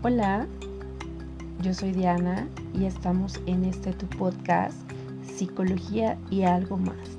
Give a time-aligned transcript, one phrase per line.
[0.00, 0.46] Hola,
[1.60, 4.76] yo soy Diana y estamos en este tu podcast
[5.24, 7.18] Psicología y algo más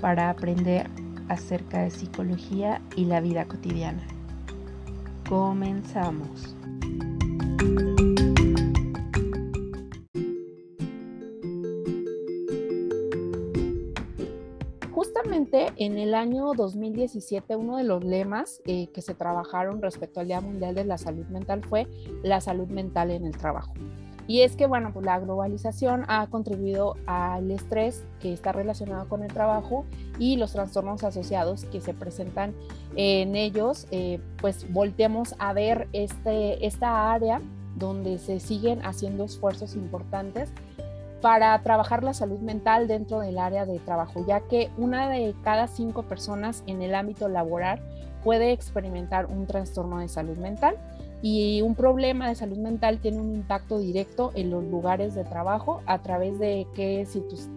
[0.00, 0.88] para aprender
[1.28, 4.02] acerca de psicología y la vida cotidiana.
[5.28, 6.55] Comenzamos.
[15.86, 20.40] En el año 2017 uno de los lemas eh, que se trabajaron respecto al Día
[20.40, 21.86] Mundial de la Salud Mental fue
[22.24, 23.72] la salud mental en el trabajo.
[24.28, 29.22] Y es que, bueno, pues la globalización ha contribuido al estrés que está relacionado con
[29.22, 29.84] el trabajo
[30.18, 32.52] y los trastornos asociados que se presentan
[32.96, 37.40] en ellos, eh, pues volteemos a ver este, esta área
[37.76, 40.50] donde se siguen haciendo esfuerzos importantes
[41.26, 45.66] para trabajar la salud mental dentro del área de trabajo, ya que una de cada
[45.66, 47.80] cinco personas en el ámbito laboral
[48.22, 50.76] puede experimentar un trastorno de salud mental
[51.22, 55.82] y un problema de salud mental tiene un impacto directo en los lugares de trabajo
[55.86, 57.04] a través de qué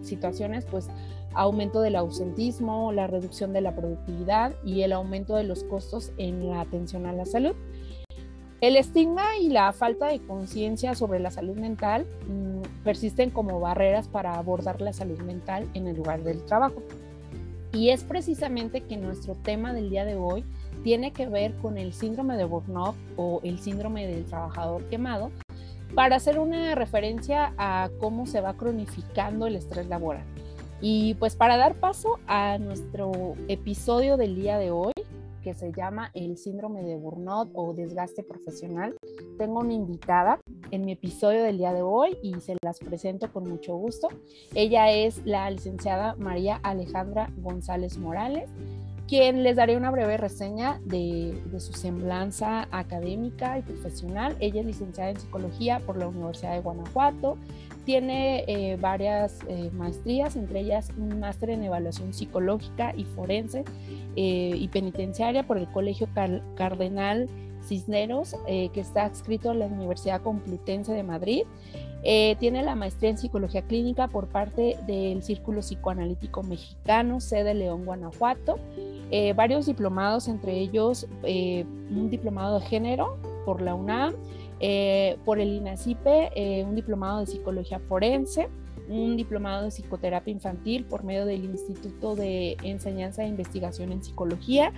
[0.02, 0.88] situaciones, pues
[1.34, 6.48] aumento del ausentismo, la reducción de la productividad y el aumento de los costos en
[6.48, 7.54] la atención a la salud.
[8.60, 14.06] El estigma y la falta de conciencia sobre la salud mental mm, persisten como barreras
[14.06, 16.82] para abordar la salud mental en el lugar del trabajo.
[17.72, 20.44] Y es precisamente que nuestro tema del día de hoy
[20.84, 25.30] tiene que ver con el síndrome de burnout o el síndrome del trabajador quemado,
[25.94, 30.24] para hacer una referencia a cómo se va cronificando el estrés laboral.
[30.80, 34.92] Y pues para dar paso a nuestro episodio del día de hoy,
[35.42, 38.96] que se llama el síndrome de burnout o desgaste profesional.
[39.38, 43.48] Tengo una invitada en mi episodio del día de hoy y se las presento con
[43.48, 44.08] mucho gusto.
[44.54, 48.50] Ella es la licenciada María Alejandra González Morales
[49.10, 54.36] quien les daré una breve reseña de, su semblanza académica y profesional.
[54.38, 57.36] Ella es licenciada en psicología por la Universidad de Guanajuato,
[57.84, 63.64] tiene eh, varias eh, maestrías, entre ellas un máster en evaluación psicológica y forense
[64.14, 66.06] eh, y penitenciaria por el Colegio
[66.54, 67.28] Cardenal
[67.66, 71.42] Cisneros, que está adscrito a la Universidad Complutense de Madrid.
[72.02, 78.58] Tiene la maestría en psicología clínica por parte del Círculo Psicoanalítico Mexicano, sede León, Guanajuato.
[79.34, 84.14] varios diplomados, entre ellos un diplomado de género por la UNAM,
[84.60, 88.48] eh, por el INACIPE, eh, un diplomado de psicología forense,
[88.88, 94.72] un diplomado de psicoterapia infantil por medio del Instituto de Enseñanza e Investigación en Psicología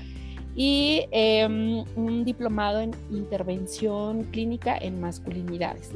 [0.54, 5.90] y em, un diplomado en intervención clínica en masculinidades.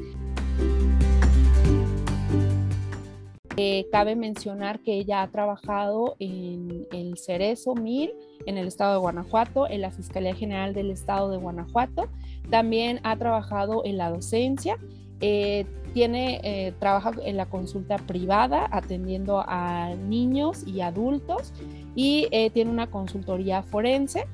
[3.59, 8.13] Eh, cabe mencionar que ella ha trabajado en el Cerezo 1000
[8.45, 12.09] en el estado de Guanajuato, en la Fiscalía General del estado de Guanajuato
[12.51, 14.79] también ha trabajado en la docencia,
[15.21, 15.65] eh,
[15.95, 21.55] tiene, eh, trabaja en la consulta privada atendiendo a niños y adultos
[21.95, 24.27] y tiene una consultoría forense.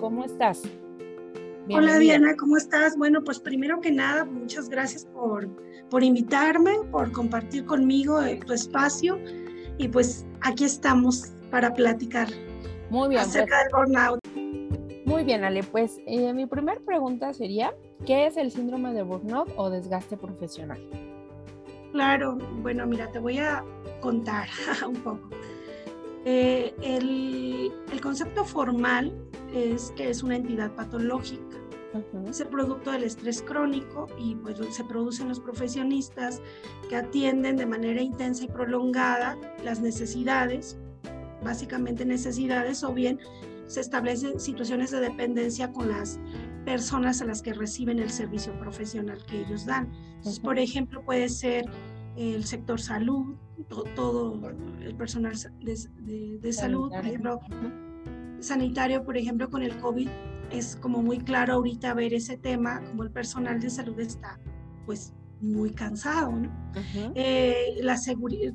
[0.00, 0.62] ¿Cómo estás?
[1.70, 2.96] Hola Diana, ¿cómo estás?
[2.96, 5.48] Bueno, pues primero que nada, muchas gracias por,
[5.90, 9.18] por invitarme, por compartir conmigo tu espacio
[9.78, 12.28] y pues aquí estamos para platicar
[12.90, 13.88] Muy bien, acerca pues.
[13.88, 15.06] del burnout.
[15.06, 17.72] Muy bien, Ale, pues eh, mi primera pregunta sería,
[18.04, 20.80] ¿qué es el síndrome de burnout o desgaste profesional?
[21.92, 23.64] Claro, bueno, mira, te voy a
[24.00, 24.48] contar
[24.86, 25.28] un poco.
[26.24, 29.12] Eh, el, concepto formal
[29.52, 31.58] es que es una entidad patológica.
[32.26, 36.40] Es el producto del estrés crónico y pues se producen los profesionistas
[36.88, 40.78] que atienden de manera intensa y prolongada las necesidades,
[41.44, 43.20] básicamente necesidades o bien
[43.66, 46.18] se establecen situaciones de dependencia con las
[46.64, 49.90] personas a las que reciben el servicio profesional que ellos dan.
[50.16, 51.66] Entonces, por ejemplo, puede ser
[52.16, 53.34] el sector salud,
[53.94, 54.38] todo
[54.80, 57.40] el personal de, salud, por ejemplo,
[58.42, 60.08] sanitario, por ejemplo, con el COVID,
[60.50, 64.38] es como muy claro ahorita ver ese tema, como el personal de salud está,
[64.86, 66.50] pues, muy cansado, ¿no?
[67.14, 67.96] Eh, la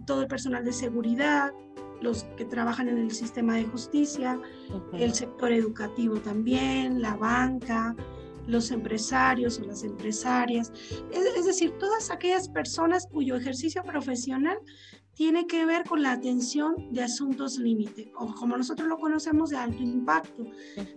[0.06, 1.52] todo el personal de seguridad,
[2.02, 4.40] los que trabajan en el sistema de justicia,
[4.94, 7.96] el sector educativo también, la banca,
[8.48, 10.72] los empresarios o las empresarias,
[11.12, 14.58] es, decir, todas aquellas personas cuyo ejercicio profesional
[15.18, 19.58] tiene que ver con la atención de asuntos límite, o como nosotros lo conocemos de
[19.58, 20.46] alto impacto.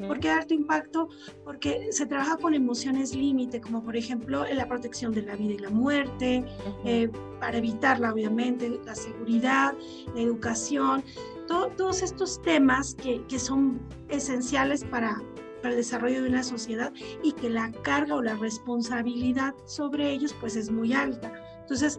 [0.06, 1.08] ¿Por qué alto impacto?
[1.43, 5.55] Porque se trabaja con emociones límite, como por ejemplo en la protección de la vida
[5.55, 6.44] y la muerte,
[6.84, 7.08] eh,
[7.40, 9.72] para evitarla obviamente, la seguridad,
[10.14, 11.02] la educación,
[11.49, 13.81] todos estos temas que, que son
[14.11, 15.20] esenciales para
[15.62, 16.90] para el desarrollo de una sociedad
[17.23, 21.31] y que la carga o la responsabilidad sobre ellos pues es muy alta.
[21.61, 21.99] Entonces,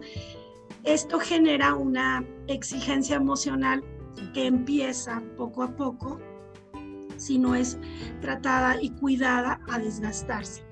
[0.84, 3.82] esto genera una exigencia emocional
[4.34, 6.20] que empieza poco a poco,
[7.16, 7.78] si no es
[8.20, 10.64] tratada y cuidada, a desgastarse.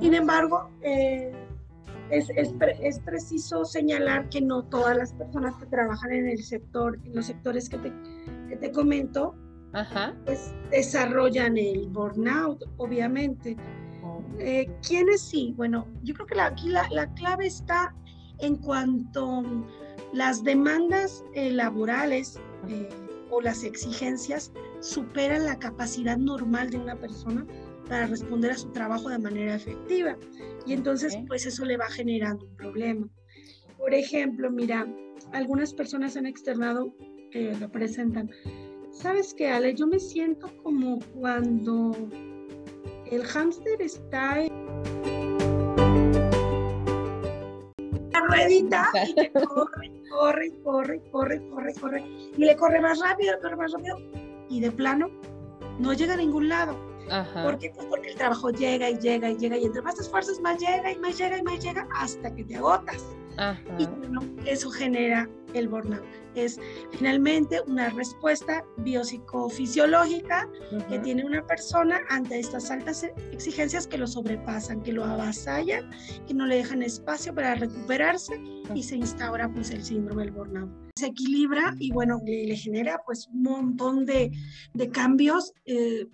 [0.00, 1.32] Sin embargo, eh,
[2.10, 7.14] es, es, preciso señalar que no todas las personas que trabajan en el sector, en
[7.14, 7.92] los sectores que te,
[8.48, 9.34] que te comento,
[10.24, 13.56] pues desarrollan el burnout, obviamente.
[14.02, 14.22] Oh.
[14.38, 15.52] Eh, ¿Quiénes sí?
[15.56, 17.94] Bueno, yo creo que aquí la, la, clave está
[18.38, 19.42] en cuanto
[20.12, 22.38] las demandas eh, laborales
[22.68, 22.88] eh,
[23.30, 27.46] o las exigencias superan la capacidad normal de una persona
[27.88, 30.16] para responder a su trabajo de manera efectiva.
[30.66, 33.08] Y entonces, pues eso le va generando un problema.
[33.78, 34.86] Por ejemplo, mira,
[35.32, 36.94] algunas personas han externado,
[37.30, 38.30] que lo presentan,
[38.90, 39.74] ¿sabes qué, Ale?
[39.74, 41.92] Yo me siento como cuando
[43.10, 45.15] el hámster está en
[48.36, 52.04] ruedita y que corre, corre, corre, corre, corre, corre,
[52.36, 53.98] y le corre más rápido, corre más rápido,
[54.48, 55.10] y de plano
[55.78, 56.76] no llega a ningún lado.
[57.42, 57.70] ¿Por qué?
[57.70, 60.58] Pues porque el trabajo llega y llega y llega y entre más te esfuerzas, más
[60.58, 63.04] llega y más llega y más llega hasta que te agotas.
[63.78, 66.02] Y bueno, eso genera el burnout.
[66.34, 66.58] Es
[66.92, 70.48] finalmente una respuesta biopsicofisiológica
[70.88, 75.90] que tiene una persona ante estas altas exigencias que lo sobrepasan, que lo avasallan,
[76.26, 78.40] que no le dejan espacio para recuperarse
[78.74, 83.28] y se instaura pues el síndrome del burnout se equilibra y bueno, le, genera pues
[83.28, 84.32] un montón de,
[84.72, 86.08] de cambios eh,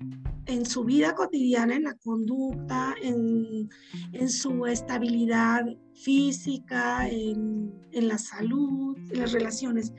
[0.46, 3.70] en su vida cotidiana, en la conducta, en,
[4.12, 5.64] en su estabilidad
[5.94, 9.92] física, en, en, la salud, en las relaciones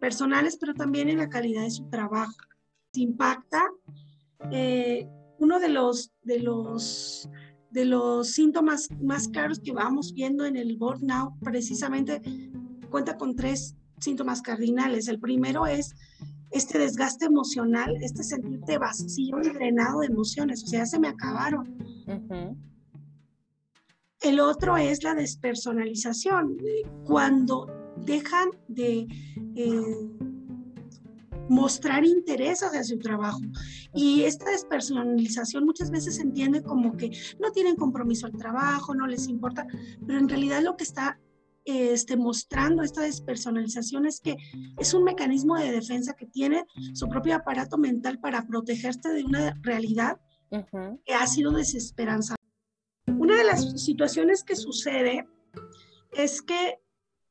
[0.00, 2.36] personales, pero también en la calidad de su trabajo.
[2.92, 3.70] Se impacta.
[4.52, 7.28] Eh, uno de los, de los
[7.70, 12.22] de los síntomas más claros que vamos viendo en el burnout precisamente
[12.90, 15.08] cuenta con tres síntomas cardinales.
[15.08, 15.94] El primero es
[16.50, 21.08] este desgaste emocional, este sentirte vacío y drenado de emociones, o sea, ya se me
[21.08, 21.76] acabaron.
[24.20, 26.56] El otro es la despersonalización,
[27.04, 27.66] cuando
[28.04, 29.06] dejan de
[29.54, 30.08] eh,
[31.48, 33.40] mostrar interés hacia su trabajo.
[33.94, 37.10] Y esta despersonalización muchas veces se entiende como que
[37.40, 39.66] no tienen compromiso al trabajo, no les importa,
[40.06, 41.18] pero en realidad lo que está
[41.66, 44.36] este, mostrando esta despersonalización es que
[44.78, 46.64] es un mecanismo de defensa que tiene
[46.94, 50.20] su propio aparato mental para protegerte de una realidad
[51.04, 52.36] que ha sido desesperanzada.
[53.08, 55.28] Una de las situaciones que sucede
[56.12, 56.78] es que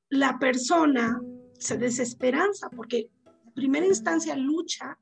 [0.10, 1.22] la persona
[1.58, 3.10] se desesperanza porque
[3.46, 5.00] en primera instancia lucha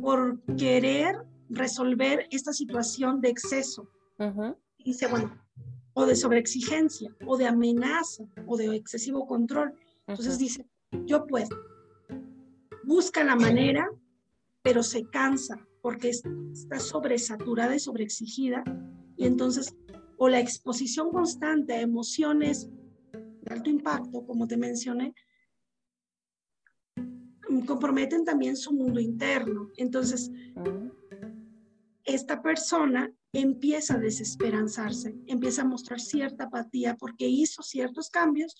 [0.00, 1.16] por querer
[1.50, 3.90] resolver esta situación de exceso.
[4.78, 5.38] Y dice, bueno,
[5.98, 9.72] o de sobreexigencia, o de amenaza, o de excesivo control.
[10.06, 10.66] Entonces dice,
[11.06, 11.48] yo puedo.
[12.84, 13.90] Busca la manera,
[14.62, 18.62] pero se cansa porque está sobresaturada y sobreexigida.
[19.16, 19.74] Y entonces,
[20.18, 22.68] o la exposición constante a emociones
[23.12, 25.14] de alto impacto, como te mencioné,
[27.66, 29.70] comprometen también su mundo interno.
[29.78, 30.30] Entonces,
[32.04, 38.54] esta persona empieza a desesperanzarse, empieza a mostrar cierta apatía porque hizo ciertos cambios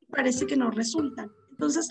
[0.00, 1.30] y parece que no resultan.
[1.50, 1.88] Entonces,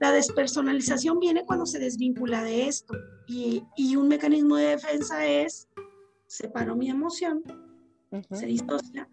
[0.00, 2.94] la despersonalización viene cuando se desvincula de esto
[3.26, 3.62] y,
[3.96, 5.68] un mecanismo de defensa es
[6.26, 7.42] separo mi emoción,
[8.30, 9.08] se disocia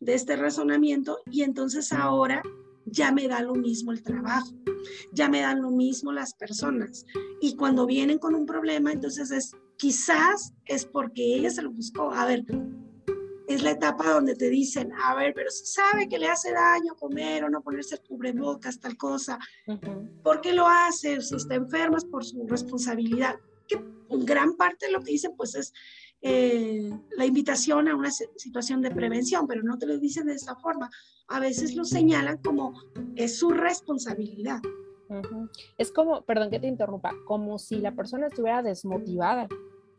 [0.00, 2.42] de este razonamiento y entonces ahora
[2.86, 4.52] ya me da lo mismo el trabajo,
[5.12, 7.04] ya me dan lo mismo las personas.
[7.40, 12.12] Y cuando vienen con un problema, entonces es quizás es porque ella se lo buscó.
[12.12, 12.44] A ver,
[13.48, 16.94] es la etapa donde te dicen, a ver, pero si sabe que le hace daño
[16.94, 19.40] comer o no ponerse cubrebocas, tal cosa,
[20.22, 21.20] ¿por qué lo hace?
[21.20, 23.34] Si está enferma es por su responsabilidad.
[23.66, 25.72] Que gran parte de lo que dicen, pues es
[26.20, 30.54] eh, la invitación a una situación de prevención, pero no te lo dicen de esta
[30.54, 30.88] forma.
[31.26, 32.80] A veces lo señalan como
[33.16, 34.60] es su responsabilidad.
[35.76, 39.48] Es como, perdón que te interrumpa, como si la persona estuviera desmotivada.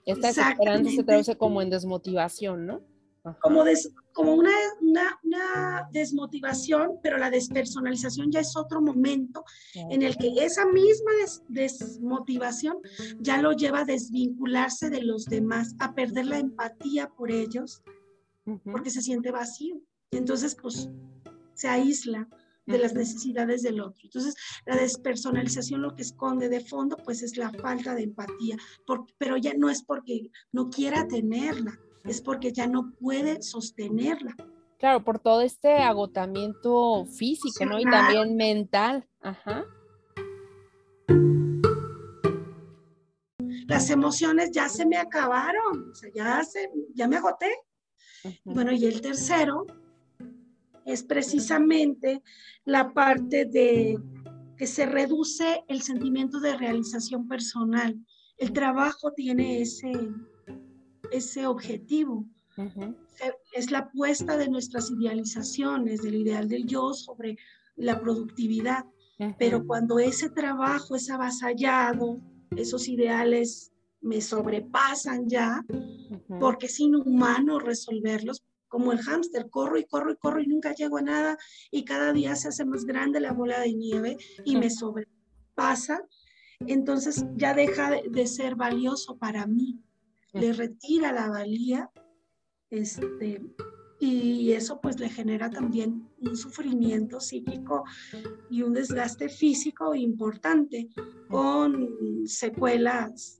[0.05, 2.81] Esta desesperanza se traduce como en desmotivación, ¿no?
[3.41, 3.63] Como,
[4.11, 9.45] como una, una, desmotivación, pero la despersonalización ya es otro momento
[9.75, 11.11] en el que esa misma
[11.47, 12.79] desmotivación
[13.19, 17.81] ya lo lleva a desvincularse de los demás, a perder la empatía por ellos,
[18.65, 19.79] porque se siente vacío.
[20.11, 20.89] Entonces, pues,
[21.53, 22.27] se aísla,
[22.65, 24.01] de las necesidades del otro.
[24.03, 28.57] Entonces, la despersonalización lo que esconde de fondo, pues es la falta de empatía,
[29.17, 34.35] pero ya no es porque no quiera tenerla, es porque ya no puede sostenerla.
[34.79, 37.79] Claro, por todo este agotamiento físico, ¿no?
[37.79, 39.07] Y también mental.
[39.21, 39.65] Ajá.
[43.67, 47.51] Las emociones ya se me acabaron, o sea, ya, se, ya me agoté.
[48.43, 49.65] Bueno, y el tercero
[50.85, 52.21] es precisamente
[52.65, 53.97] la parte de
[54.57, 57.97] que se reduce el sentimiento de realización personal.
[58.37, 59.91] El trabajo tiene ese,
[61.11, 62.25] ese objetivo.
[63.53, 67.37] Es la apuesta de nuestras idealizaciones, del ideal del yo sobre
[67.75, 68.85] la productividad.
[69.39, 72.19] Pero cuando ese trabajo es avasallado,
[72.55, 73.71] esos ideales
[74.01, 75.65] me sobrepasan ya,
[76.39, 80.97] porque es inhumano resolverlos, como el hámster, corro y corro y corro y nunca llego
[80.97, 81.37] a nada
[81.69, 86.01] y cada día se hace más grande la bola de nieve y me sobrepasa,
[86.61, 89.79] entonces ya deja de ser valioso para mí,
[90.31, 91.91] le retira la valía,
[92.71, 93.43] este,
[93.99, 97.83] y eso pues le genera también un sufrimiento psíquico
[98.49, 100.89] y un desgaste físico importante
[101.29, 103.39] con secuelas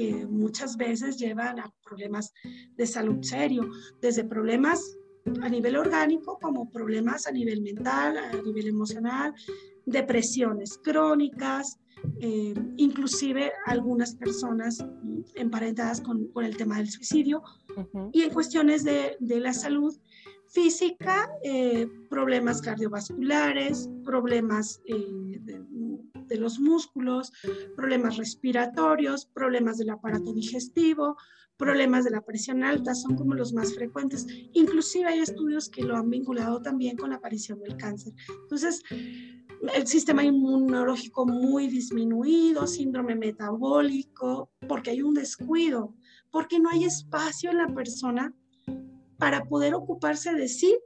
[0.00, 2.32] que muchas veces llevan a problemas
[2.74, 3.68] de salud serio,
[4.00, 4.96] desde problemas
[5.42, 9.34] a nivel orgánico como problemas a nivel mental, a nivel emocional,
[9.84, 11.78] depresiones crónicas,
[12.18, 14.82] eh, inclusive algunas personas
[15.34, 17.42] emparentadas con, con, el tema del suicidio.
[18.12, 19.94] Y en cuestiones de, de la salud
[20.50, 25.62] física, eh, problemas cardiovasculares, problemas eh, de,
[26.30, 27.32] de los músculos,
[27.76, 31.16] problemas respiratorios, problemas del aparato digestivo,
[31.58, 34.26] problemas de la presión alta, son como los más frecuentes.
[34.54, 38.14] Inclusive hay estudios que lo han vinculado también con la aparición del cáncer.
[38.44, 38.82] Entonces,
[39.74, 45.94] el sistema inmunológico muy disminuido, síndrome metabólico, porque hay un descuido,
[46.30, 48.34] porque no hay espacio en la persona
[49.18, 50.78] para poder ocuparse de sí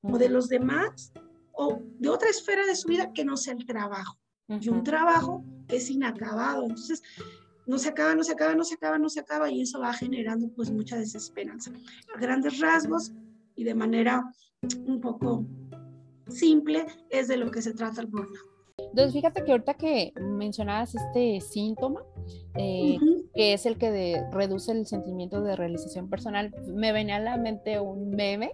[0.00, 1.12] o de los demás
[1.52, 4.21] o de otra esfera de su vida que no sea el trabajo
[4.60, 6.62] y un trabajo que es inacabado.
[6.62, 7.02] Entonces,
[7.66, 9.92] no se acaba, no se acaba, no se acaba, no se acaba y eso va
[9.92, 11.72] generando pues mucha desesperanza.
[12.14, 13.12] A grandes rasgos
[13.56, 14.24] y de manera
[14.86, 15.46] un poco
[16.28, 18.52] simple es de lo que se trata el burnout.
[18.78, 22.02] Entonces, fíjate que ahorita que mencionabas este síntoma,
[22.56, 22.98] eh,
[23.34, 27.78] que es el que reduce el sentimiento de realización personal, me venía a la mente
[27.80, 28.50] un meme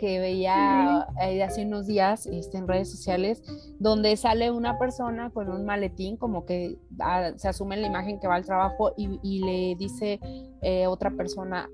[0.00, 3.42] que veía eh, hace unos días este, en redes sociales,
[3.78, 8.26] donde sale una persona con un maletín, como que ah, se asume la imagen que
[8.26, 10.18] va al trabajo y, le dice
[10.62, 11.68] eh, otra persona,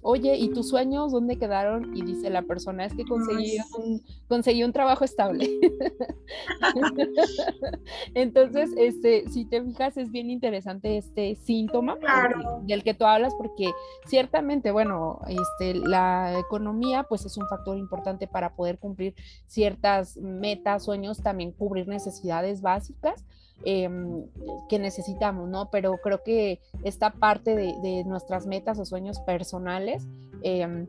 [0.00, 1.94] oye, ¿y tus sueños dónde quedaron?
[1.94, 5.50] Y dice la persona, es que conseguí un, conseguí un trabajo estable.
[8.14, 11.98] Entonces, este, si te fijas, es bien interesante este síntoma
[12.62, 13.70] del que tú hablas, porque
[14.06, 19.14] ciertamente, bueno, este, la economía pues es un factor importante para poder cumplir
[19.46, 23.24] ciertas metas, sueños, también cubrir necesidades básicas.
[23.64, 24.26] Em,
[24.68, 25.70] que necesitamos, ¿no?
[25.70, 30.08] Pero creo que esta parte de, nuestras metas o sueños personales
[30.42, 30.88] em,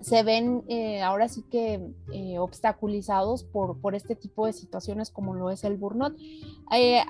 [0.00, 1.80] se ven eh, ahora sí que
[2.12, 6.16] eh, obstaculizados por, por este tipo de situaciones como lo es el burnout.
[6.72, 7.00] Eh,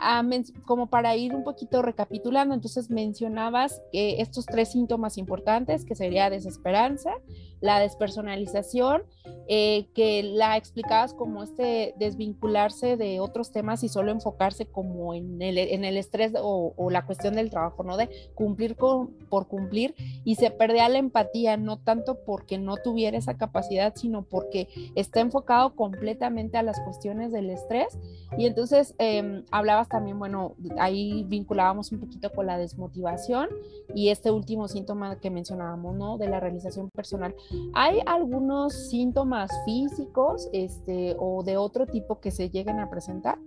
[0.64, 7.14] como para ir un poquito recapitulando, entonces mencionabas estos tres síntomas importantes que sería desesperanza,
[7.60, 9.02] la despersonalización,
[9.46, 15.58] que la explicabas como este desvincularse de otros temas y solo enfocarse como en el,
[15.58, 17.96] en el estrés o, o, la cuestión del trabajo, ¿no?
[17.96, 23.16] De cumplir con, por cumplir y se perdía la empatía, no tanto porque no tuviera
[23.18, 27.98] esa capacidad, sino porque está enfocado completamente a las cuestiones del estrés.
[28.36, 33.48] Y entonces em, hablabas también, bueno, ahí vinculábamos un poquito con la desmotivación
[33.94, 36.18] y este último síntoma que mencionábamos, ¿no?
[36.18, 37.34] De la realización personal.
[37.74, 43.38] ¿Hay algunos síntomas físicos este, o de otro tipo que se lleguen a presentar?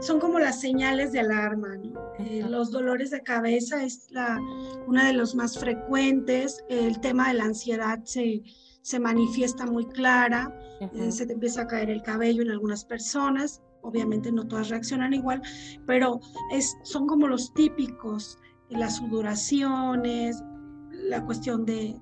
[0.00, 1.76] son como las señales de alarma.
[2.18, 4.40] Eh, los dolores de cabeza es la,
[4.86, 6.64] una de los más frecuentes.
[6.68, 8.42] El tema de la ansiedad se,
[8.82, 10.58] se manifiesta muy clara.
[10.94, 13.62] Eh, se te empieza a caer el cabello en algunas personas.
[13.82, 15.40] Obviamente no todas reaccionan igual,
[15.86, 16.20] pero
[16.52, 18.38] es, son como los típicos.
[18.68, 20.42] Las sudoraciones,
[20.90, 21.98] la cuestión de,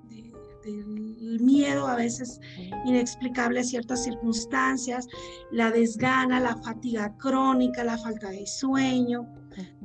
[0.64, 2.40] el miedo a veces
[2.84, 5.06] inexplicable a ciertas circunstancias,
[5.50, 9.26] la desgana, la fatiga crónica, la falta de sueño,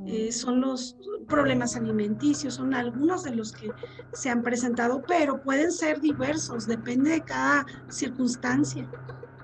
[0.06, 3.72] eh, son los problemas alimenticios, son algunos de los que
[4.14, 8.88] se han presentado, pero pueden ser diversos, depende de cada circunstancia.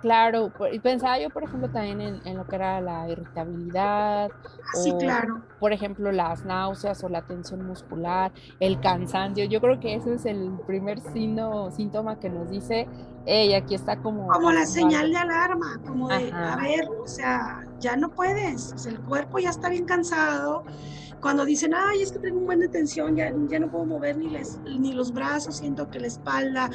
[0.02, 4.32] Claro, y pensaba yo, por ejemplo, también en, lo que era la irritabilidad.
[4.74, 5.42] Sí, claro.
[5.60, 9.46] Por ejemplo, las náuseas o la tensión muscular, el cansancio.
[9.46, 12.88] Yo creo que ese es el primer síntoma que nos dice,
[13.26, 14.28] hey, aquí está como...
[14.28, 19.00] Como la señal de alarma, como de, a ver, o sea, ya no puedes, el
[19.02, 20.64] cuerpo ya está bien cansado,
[21.22, 24.18] cuando dicen, ay, es que tengo un buen de tensión, ya, ya no puedo mover
[24.18, 26.70] ni, les, ni los brazos, siento que la espalda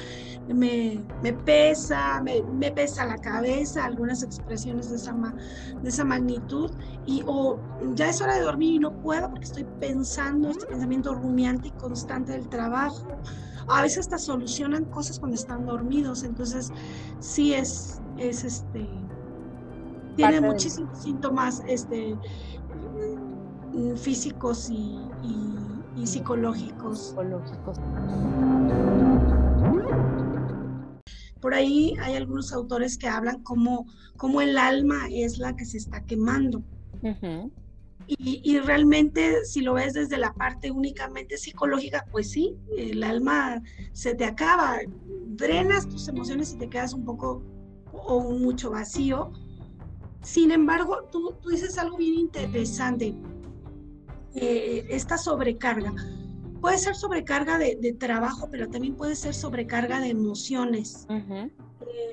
[0.49, 5.15] me, me pesa, me, me, pesa la cabeza, algunas expresiones de esa,
[5.83, 6.71] de esa magnitud,
[7.07, 7.59] y o
[7.95, 11.71] ya es hora de dormir y no puedo porque estoy pensando este pensamiento rumiante y
[11.73, 13.07] constante del trabajo.
[13.69, 16.71] A veces hasta solucionan cosas cuando están dormidos, entonces
[17.19, 18.87] sí es, es este,
[20.17, 22.17] tiene muchísimos síntomas, este,
[23.97, 24.99] físicos y,
[26.05, 27.15] psicológicos.
[31.41, 35.79] Por ahí hay algunos autores que hablan como, como el alma es la que se
[35.79, 36.63] está quemando.
[38.07, 43.63] y, y, realmente si lo ves desde la parte únicamente psicológica, pues sí, el alma
[43.93, 44.79] se te acaba,
[45.27, 47.43] drenas tus emociones y te quedas un poco
[47.93, 49.33] o mucho vacío.
[50.23, 53.15] Sin embargo, tú, tú dices algo bien interesante
[54.35, 55.95] eh, esta sobrecarga.
[56.61, 61.07] Puede ser sobrecarga de, trabajo, pero también puede ser sobrecarga de emociones.
[61.11, 61.53] Eh,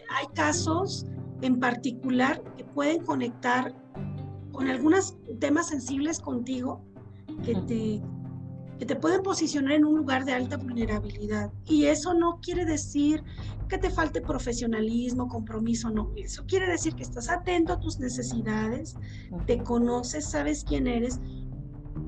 [0.09, 1.05] hay casos
[1.41, 3.73] en particular que pueden conectar
[4.51, 6.83] con algunos temas sensibles contigo
[7.45, 8.01] que te,
[8.77, 11.51] que te pueden posicionar en un lugar de alta vulnerabilidad.
[11.65, 13.23] Y eso no quiere decir
[13.69, 16.11] que te falte profesionalismo, compromiso, no.
[16.17, 18.95] Eso quiere decir que estás atento a tus necesidades,
[19.47, 21.21] te conoces, sabes quién eres,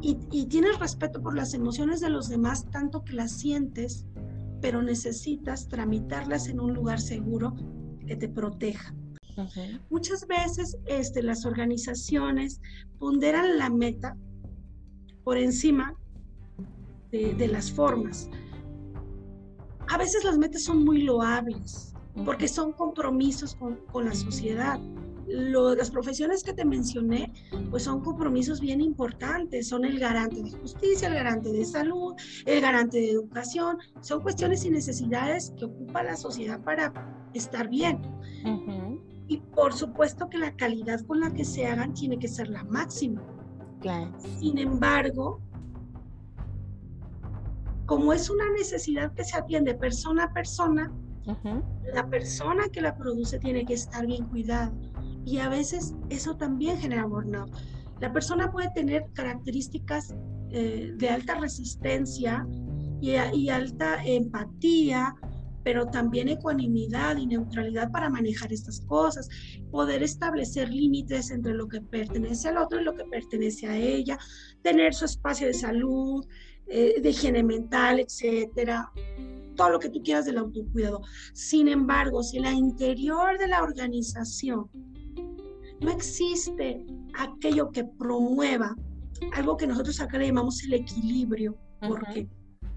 [0.04, 4.06] y, tienes respeto por las emociones de los demás tanto que las sientes,
[4.62, 7.56] pero necesitas tramitarlas en un lugar seguro
[8.06, 8.94] que te proteja.
[9.90, 12.60] Muchas veces este, las organizaciones
[13.00, 14.18] ponderan la meta
[15.24, 15.96] por encima
[17.12, 18.30] de, las formas.
[19.88, 21.94] A veces las metas son muy loables
[22.26, 24.80] porque son compromisos con, con la sociedad
[25.28, 27.32] las profesiones que te mencioné,
[27.70, 32.14] pues son compromisos bien importantes, son el garante de justicia, el garante de salud,
[32.46, 36.94] el garante de educación, son cuestiones y necesidades que ocupa la sociedad para
[37.34, 38.02] estar bien.
[39.28, 42.64] Y por supuesto que la calidad con la que se hagan tiene que ser la
[42.66, 43.22] máxima.
[44.40, 45.42] Sin embargo,
[47.86, 50.92] como es una necesidad que se atiende persona a persona,
[51.94, 54.74] la persona que la produce tiene que estar bien cuidada
[55.26, 57.52] y a veces eso también genera burnout.
[58.00, 60.14] La persona puede tener características
[60.52, 62.46] eh, de alta resistencia
[63.02, 65.16] y, alta empatía,
[65.64, 69.30] pero también ecuanimidad y neutralidad para manejar estas cosas,
[69.72, 74.18] poder establecer límites entre lo que pertenece al otro y lo que pertenece a ella,
[74.62, 76.26] tener su espacio de salud,
[76.68, 78.90] eh, de higiene mental, etcétera,
[79.56, 81.02] todo lo que tú quieras del autocuidado.
[81.34, 84.70] Sin embargo, si el interior de la organización
[85.84, 86.86] no existe
[87.18, 88.76] aquello que promueva
[89.34, 92.28] algo que nosotros acá le llamamos el equilibrio, porque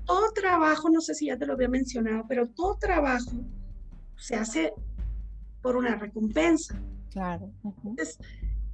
[0.04, 3.32] todo trabajo, no sé si ya te lo había mencionado, pero todo trabajo
[4.16, 4.72] se hace
[5.62, 6.80] por una recompensa.
[7.10, 7.50] Claro.
[7.96, 8.18] Es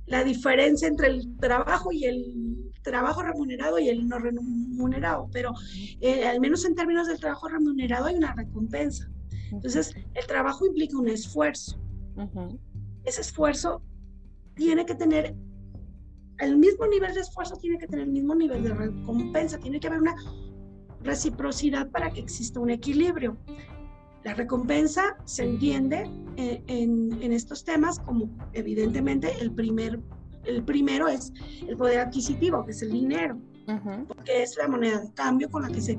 [0.07, 5.53] la diferencia entre el trabajo y el trabajo remunerado y el no remunerado, pero
[6.01, 9.09] eh, al menos en términos del trabajo remunerado hay una recompensa.
[9.51, 11.79] Entonces, el trabajo implica un esfuerzo.
[13.05, 13.83] Ese esfuerzo
[14.55, 15.35] tiene que tener
[16.39, 19.87] el mismo nivel de esfuerzo, tiene que tener el mismo nivel de recompensa, tiene que
[19.87, 20.15] haber una
[21.03, 23.37] reciprocidad para que exista un equilibrio.
[24.25, 30.01] La recompensa se entiende eh, en, en, estos temas como evidentemente el, primer,
[30.45, 31.33] el primero es
[31.67, 33.37] el poder adquisitivo, que es el dinero,
[34.07, 35.97] porque es la moneda de cambio con la que se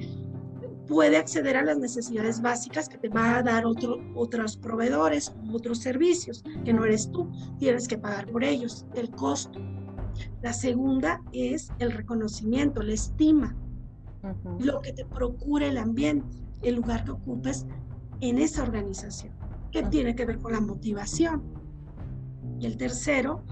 [0.88, 5.80] puede acceder a las necesidades básicas que te va a dar otro, otros proveedores, otros
[5.80, 9.60] servicios, que no eres tú, tienes que pagar por ellos, el costo.
[10.41, 13.56] La segunda es el reconocimiento, la estima,
[14.60, 17.65] lo que te procura el ambiente, el lugar que ocupes
[18.22, 19.34] en esa organización,
[19.72, 21.43] que tiene que ver con la motivación.
[22.60, 23.43] Y el tercero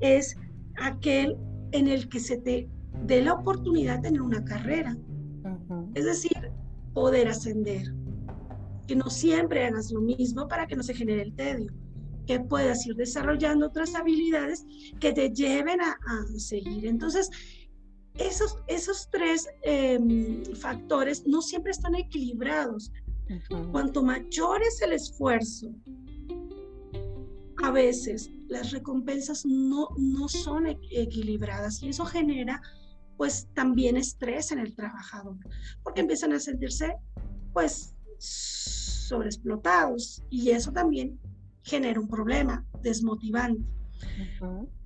[0.00, 0.36] es
[0.76, 1.38] aquel
[1.72, 2.68] en el que se te
[3.06, 4.96] dé la oportunidad de tener una carrera.
[5.94, 6.50] Es decir,
[6.92, 7.92] poder ascender.
[8.86, 11.72] Que no siempre hagas lo mismo para que no se genere el tedio.
[12.26, 14.64] Que puedas ir desarrollando otras habilidades
[15.00, 15.96] que te lleven a,
[16.36, 16.86] seguir.
[16.86, 17.30] Entonces,
[18.14, 22.92] esos, esos tres em, factores no siempre están equilibrados.
[23.72, 25.74] Cuanto mayor es el esfuerzo
[27.64, 32.60] a veces las recompensas no, no son equilibradas y eso genera
[33.16, 35.36] pues también estrés en el trabajador,
[35.82, 36.96] porque empiezan a sentirse
[37.52, 41.18] pues sobreexplotados y eso también
[41.62, 43.62] genera un problema desmotivante.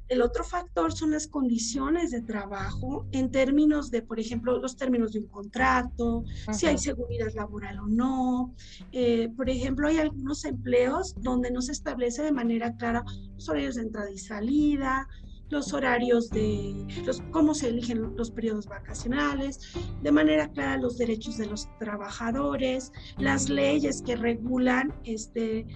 [0.09, 5.13] El otro factor son las condiciones de trabajo en términos de, por ejemplo, los términos
[5.13, 8.55] de un contrato, si hay seguridad laboral o no.
[8.93, 13.75] Eh, por ejemplo, hay algunos empleos donde no se establece de manera clara los horarios
[13.75, 15.07] de entrada y salida,
[15.51, 21.39] los horarios de los, cómo se eligen los periodos vacacionales, de manera clara los derechos
[21.39, 25.67] de los trabajadores, las leyes que regulan este,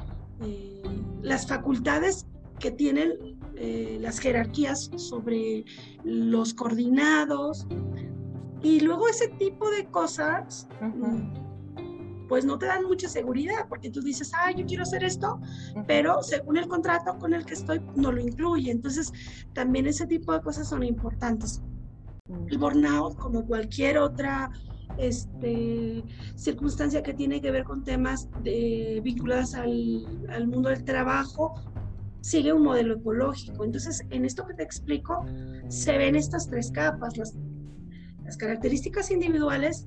[0.42, 0.82] eh,
[1.22, 2.26] las facultades
[2.58, 5.64] que tienen eh, las jerarquías sobre
[6.04, 7.66] los coordinados.
[8.62, 10.68] Y luego ese tipo de cosas,
[12.32, 15.38] pues no te dan mucha seguridad, porque tú dices, ah, yo quiero hacer esto,
[15.86, 18.70] pero según el contrato con el que estoy, no lo incluye.
[18.70, 19.12] Entonces,
[19.52, 21.60] también ese tipo de cosas son importantes.
[22.48, 24.50] El burnout, como cualquier otra
[24.96, 26.02] este,
[26.34, 31.52] circunstancia que tiene que ver con temas de, vinculadas al, al, mundo del trabajo,
[32.22, 33.62] sigue un modelo ecológico.
[33.62, 35.26] Entonces, en esto que te explico,
[35.68, 37.34] se ven estas tres capas, las,
[38.24, 39.86] las características individuales,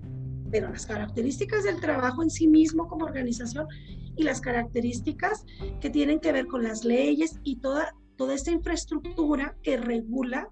[0.51, 3.67] pero las características del trabajo en sí mismo como organización
[4.15, 5.45] y las características
[5.79, 10.49] que tienen que ver con las leyes y toda, toda esta infraestructura que regula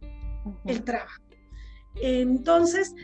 [0.66, 1.22] el trabajo.
[2.02, 2.96] Entonces,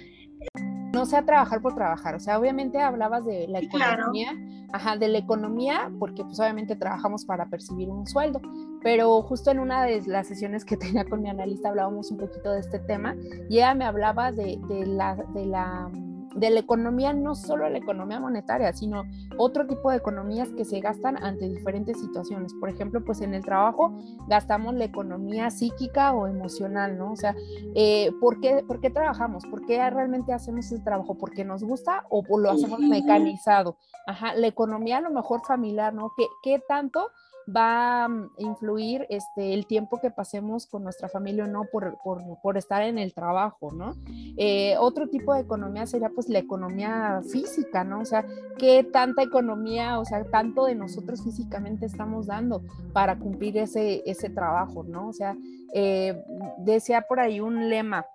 [0.94, 4.34] no sea trabajar por trabajar, o sea, obviamente hablabas de la economía,
[4.74, 8.42] ajá, de la economía, porque pues obviamente trabajamos para percibir un sueldo,
[8.82, 12.52] pero justo en una de las sesiones que tenía con mi analista hablábamos un poquito
[12.52, 13.16] de este tema
[13.50, 15.92] y ella me hablaba de, de la, de la
[16.40, 19.04] de la economía, no solo la economía monetaria, sino
[19.38, 22.54] otro tipo de economías que se gastan ante diferentes situaciones.
[22.54, 23.98] Por ejemplo, pues en el trabajo
[24.28, 27.12] gastamos la economía psíquica o emocional, ¿no?
[27.12, 27.36] O sea,
[27.76, 29.46] eh, ¿por, qué, ¿por, qué, trabajamos?
[29.48, 31.16] ¿Por qué realmente hacemos ese trabajo?
[31.16, 33.78] ¿Porque nos gusta o lo hacemos mecanizado?
[34.08, 36.14] Ajá, la economía a lo mejor familiar, ¿no?
[36.16, 37.12] ¿Qué, qué tanto?
[37.56, 42.22] Va a influir este, el tiempo que pasemos con nuestra familia o no por, por,
[42.42, 43.96] por, estar en el trabajo, ¿no?
[44.38, 48.02] Eh, otro tipo de economía sería pues la economía física, ¿no?
[48.02, 48.26] O sea,
[48.58, 52.62] ¿qué tanta economía, o sea, tanto de nosotros físicamente estamos dando
[52.94, 55.10] para cumplir ese, ese trabajo, ¿no?
[55.10, 55.36] O sea,
[55.74, 56.24] eh,
[56.58, 58.06] decía por ahí un lema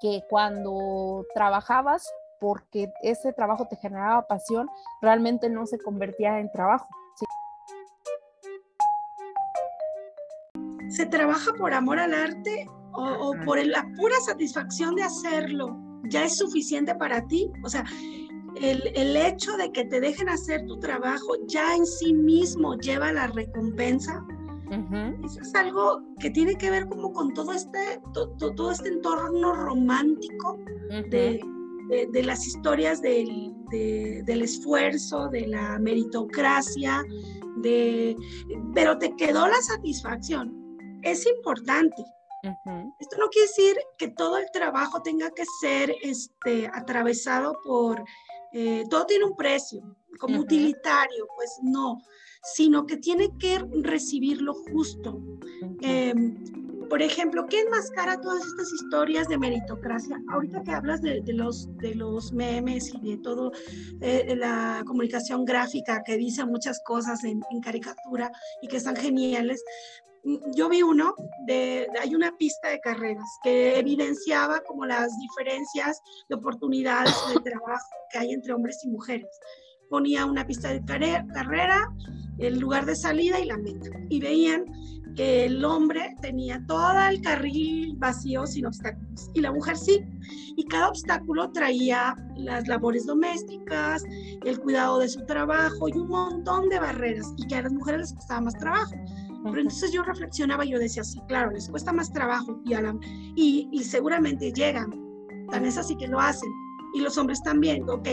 [0.00, 2.08] que cuando trabajabas
[2.40, 4.68] porque ese trabajo te generaba pasión,
[5.02, 6.88] realmente no se convertía en trabajo,
[10.90, 15.78] se trabaja por amor al arte o, por la pura satisfacción de hacerlo,
[16.10, 17.50] ya es suficiente para ti.
[17.64, 17.84] O sea,
[18.60, 23.28] el, hecho de que te dejen hacer tu trabajo ya en sí mismo lleva la
[23.28, 24.24] recompensa.
[25.24, 30.58] Eso es algo que tiene que ver como con todo este, todo este entorno romántico
[31.10, 31.40] de,
[32.22, 37.02] las historias del, del, esfuerzo, de la meritocracia,
[37.56, 38.16] de,
[38.74, 40.59] pero te quedó la satisfacción
[41.02, 42.04] es importante.
[42.98, 48.02] Esto no quiere decir que todo el trabajo tenga que ser este, atravesado por,
[48.52, 52.00] eh, todo tiene un precio, como utilitario, pues no,
[52.54, 55.20] sino que tiene que recibir lo justo.
[55.82, 56.42] Em,
[56.88, 60.20] por ejemplo, ¿qué enmascara todas estas historias de meritocracia?
[60.32, 63.52] Ahorita que hablas de, los, de los memes y de todo
[64.00, 69.62] eh, la comunicación gráfica que dice muchas cosas en, en, caricatura y que están geniales,
[70.54, 71.14] yo vi uno,
[71.46, 77.88] de, hay una pista de carreras que evidenciaba como las diferencias de oportunidades de trabajo
[78.10, 79.28] que hay entre hombres y mujeres.
[79.88, 81.92] Ponía una pista de carrera,
[82.38, 83.90] el lugar de salida y la meta.
[84.08, 84.64] Y veían
[85.16, 90.00] que el hombre tenía todo el carril vacío sin obstáculos y la mujer sí.
[90.56, 94.04] Y cada obstáculo traía las labores domésticas,
[94.44, 98.00] el cuidado de su trabajo y un montón de barreras y que a las mujeres
[98.00, 98.94] les costaba más trabajo.
[99.42, 102.74] Pero entonces yo reflexionaba y yo decía, sí, claro, les cuesta más trabajo y,
[103.36, 104.90] y, y seguramente llegan,
[105.50, 106.50] tan es así que lo hacen.
[106.94, 108.08] Y los hombres también, ok.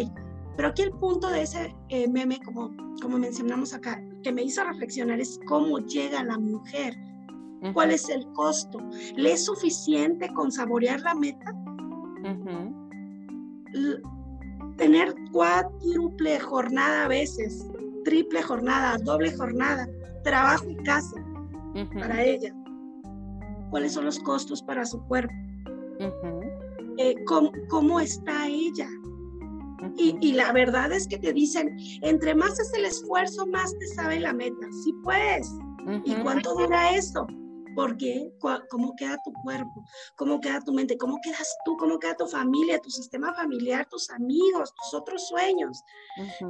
[0.56, 4.64] Pero aquí el punto de ese eh, meme, como, como mencionamos acá, que me hizo
[4.64, 6.96] reflexionar es cómo llega la mujer.
[7.74, 8.80] ¿Cuál es el costo?
[9.16, 11.54] ¿Le es suficiente con saborear la meta?
[14.78, 17.66] Tener cuádruple jornada a veces,
[18.04, 19.88] triple jornada, doble jornada,
[20.28, 21.16] trabajo y casa
[22.00, 22.54] para ella.
[23.70, 25.34] ¿Cuáles son los costos para su cuerpo?
[26.98, 27.16] Eh,
[27.70, 28.88] ¿cómo, está ella?
[29.96, 34.20] y, la verdad es que te dicen, entre más es el esfuerzo, más te sabe
[34.20, 34.68] la meta.
[34.84, 35.50] Sí, pues.
[36.04, 37.26] ¿Y cuánto dura eso?
[37.78, 38.34] Porque
[38.72, 39.86] cómo queda tu cuerpo,
[40.16, 44.10] cómo queda tu mente, cómo quedas tú, cómo queda tu familia, tu sistema familiar, tus
[44.10, 45.84] amigos, tus otros sueños.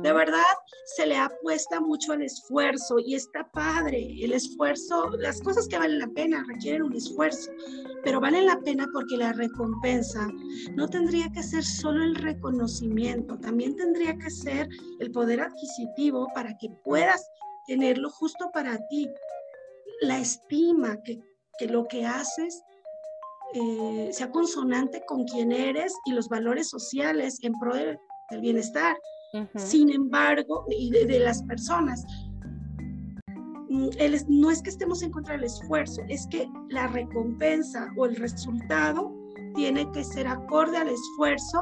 [0.04, 0.56] De verdad,
[0.96, 4.08] se le apuesta mucho al esfuerzo y está padre.
[4.22, 7.52] El esfuerzo, las cosas que valen la pena requieren un esfuerzo,
[8.06, 10.30] pero valen la pena porque la recompensa
[10.76, 14.70] no tendría que ser solo el reconocimiento, también tendría que ser
[15.02, 17.30] el poder adquisitivo para que puedas
[17.68, 19.10] tenerlo justo para ti
[20.02, 21.22] la estima, que,
[21.68, 22.62] lo que haces
[23.54, 27.98] eh, sea consonante con quien eres y los valores sociales en pro del
[28.42, 28.98] bienestar.
[29.56, 32.06] Sin embargo, y de, las personas,
[33.70, 33.90] mm,
[34.28, 39.14] no es que estemos en contra del esfuerzo, es que la recompensa o el resultado
[39.56, 41.62] tiene que ser acorde al esfuerzo,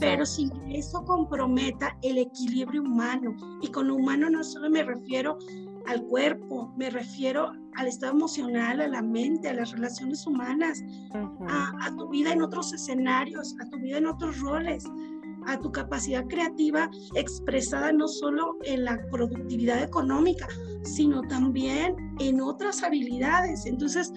[0.00, 3.36] pero sin que eso comprometa el equilibrio humano.
[3.60, 5.38] Y con humano no solo me refiero
[5.86, 10.82] al cuerpo, me refiero al estado emocional, a la mente, a las relaciones humanas,
[11.48, 14.84] a, tu vida en otros escenarios, a tu vida en otros roles,
[15.46, 20.48] a tu capacidad creativa expresada no solo en la productividad económica,
[20.82, 23.66] sino también en otras habilidades.
[23.66, 24.12] Entonces,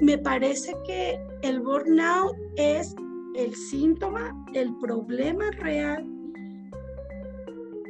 [0.00, 2.94] me parece que el burnout es
[3.34, 6.06] el síntoma, el problema real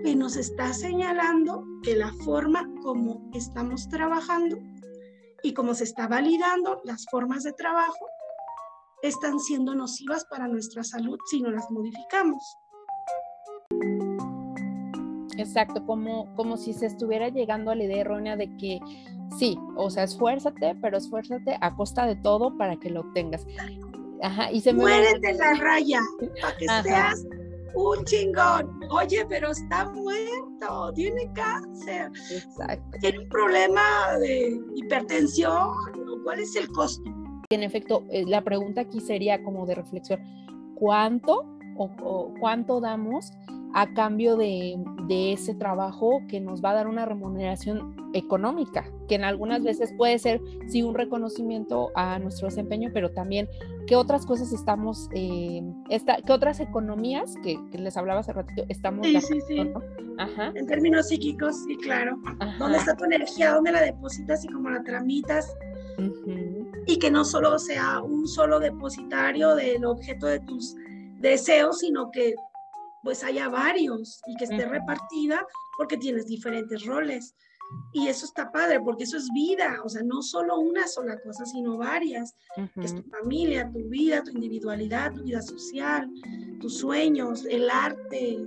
[0.04, 4.58] que nos está señalando que la forma como estamos trabajando
[5.44, 8.06] y como se está validando las formas de trabajo
[9.02, 12.42] están siendo nocivas para nuestra salud si no las modificamos.
[15.38, 18.80] Exacto, como, como si se estuviera llegando a la idea errónea de que
[19.38, 23.46] sí, o sea, esfuérzate, pero esfuérzate a costa de todo para que lo tengas.
[24.22, 26.00] Ajá, y se me Muérete la raya
[26.40, 27.24] para que seas
[27.74, 28.80] un chingón.
[28.90, 32.10] Oye, pero está muerto, tiene cáncer.
[32.30, 32.98] Exacto.
[33.00, 35.70] Tiene un problema de hipertensión.
[36.24, 37.10] ¿Cuál es el costo?
[37.50, 40.20] En efecto, eh, la pregunta aquí sería como de reflexión,
[40.74, 41.44] ¿cuánto
[41.78, 43.30] o, cuánto damos
[43.74, 49.24] a cambio de, ese trabajo que nos va a dar una remuneración económica, que en
[49.24, 53.48] algunas veces puede ser, sí, un reconocimiento a nuestro desempeño, pero también
[53.86, 55.62] qué otras cosas estamos, eh,
[56.26, 59.06] qué otras economías, que, les hablaba hace ratito, estamos...
[59.06, 59.72] Sí, sí, sí.
[60.54, 62.18] En términos psíquicos, sí, claro.
[62.58, 63.52] ¿Dónde está tu energía?
[63.52, 65.54] ¿Dónde la depositas y cómo la tramitas?
[66.86, 70.74] Y que no solo sea un solo depositario del objeto de tus
[71.18, 72.34] deseos, sino que
[73.06, 75.46] pues haya varios y que esté repartida
[75.78, 77.36] porque tienes diferentes roles.
[77.92, 81.46] Y eso está padre porque eso es vida, o sea, no solo una sola cosa,
[81.46, 86.10] sino varias, que es tu familia, tu vida, tu individualidad, tu vida social,
[86.60, 88.44] tus sueños, el arte,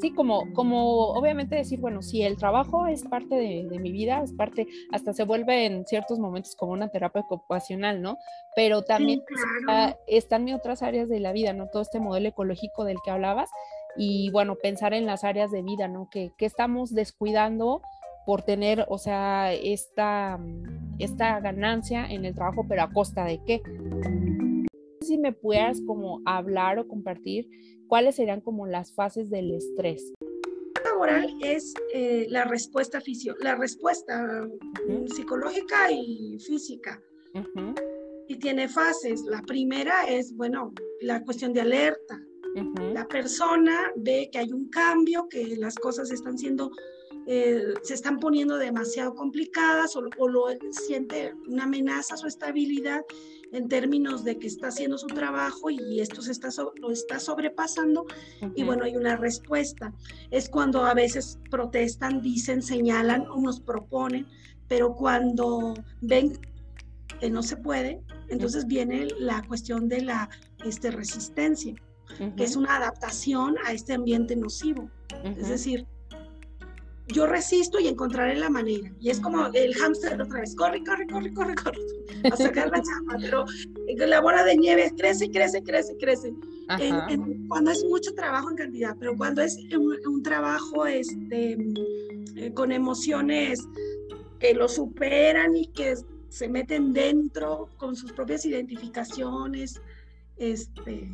[0.00, 4.32] sí, como, como obviamente decir, bueno, si el trabajo es parte de, mi vida, es
[4.32, 8.16] parte, hasta se vuelve en ciertos momentos como una terapia ocupacional, ¿no?
[8.56, 9.22] Pero también
[10.06, 11.68] están en otras áreas de la vida, ¿no?
[11.68, 13.50] Todo este modelo ecológico del que hablabas
[13.96, 16.08] y bueno, pensar en las áreas de vida, ¿no?
[16.10, 17.82] Que, que estamos descuidando
[18.26, 20.38] por tener, o sea, esta,
[20.98, 23.62] esta ganancia en el trabajo, pero a costa de qué.
[25.00, 27.48] Si me pudieras como hablar o compartir
[27.90, 30.14] ¿cuáles serían como las fases del estrés?
[30.84, 34.48] laboral es eh, la respuesta fisio la respuesta
[35.14, 37.02] psicológica y física.
[38.28, 39.22] Y tiene fases.
[39.22, 42.20] La primera es, bueno, la cuestión de alerta.
[42.92, 46.70] La persona ve que hay un cambio, que las cosas están siendo,
[47.26, 53.02] eh, se están poniendo demasiado complicadas o, o lo siente una amenaza a su estabilidad
[53.52, 56.48] en términos de que está haciendo su trabajo y esto se está,
[56.80, 58.06] lo está sobrepasando
[58.54, 59.92] y bueno, hay una respuesta.
[60.30, 64.26] Es cuando a veces protestan, dicen, señalan o nos proponen,
[64.68, 66.38] pero cuando ven
[67.20, 70.30] que no se puede, entonces viene la cuestión de la
[70.64, 71.74] este, resistencia,
[72.36, 74.90] que es una adaptación a este ambiente nocivo.
[75.24, 75.86] Es decir,
[77.12, 78.90] yo resisto y encontraré la manera.
[79.00, 81.78] Y es como el hámster otra vez, corre, corre, corre, corre, corre,
[82.30, 83.44] a sacar la chapa, pero
[84.06, 86.34] la bola de nieve crece, crece, crece, crece.
[87.48, 89.56] cuando es mucho trabajo en cantidad, pero cuando es
[90.06, 91.56] un, trabajo este,
[92.36, 93.66] eh, con emociones
[94.38, 95.94] que lo superan y que
[96.28, 99.80] se meten dentro con sus propias identificaciones,
[100.36, 101.10] este,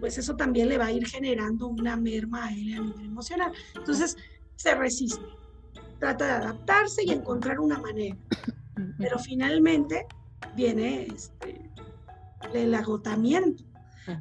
[0.00, 3.52] pues eso también le va a ir generando una merma a él a nivel emocional.
[3.74, 4.16] Entonces,
[4.58, 5.24] se resiste,
[6.00, 8.16] trata de adaptarse y encontrar una manera.
[8.98, 10.06] Pero finalmente
[10.56, 11.70] viene este,
[12.52, 13.64] el agotamiento.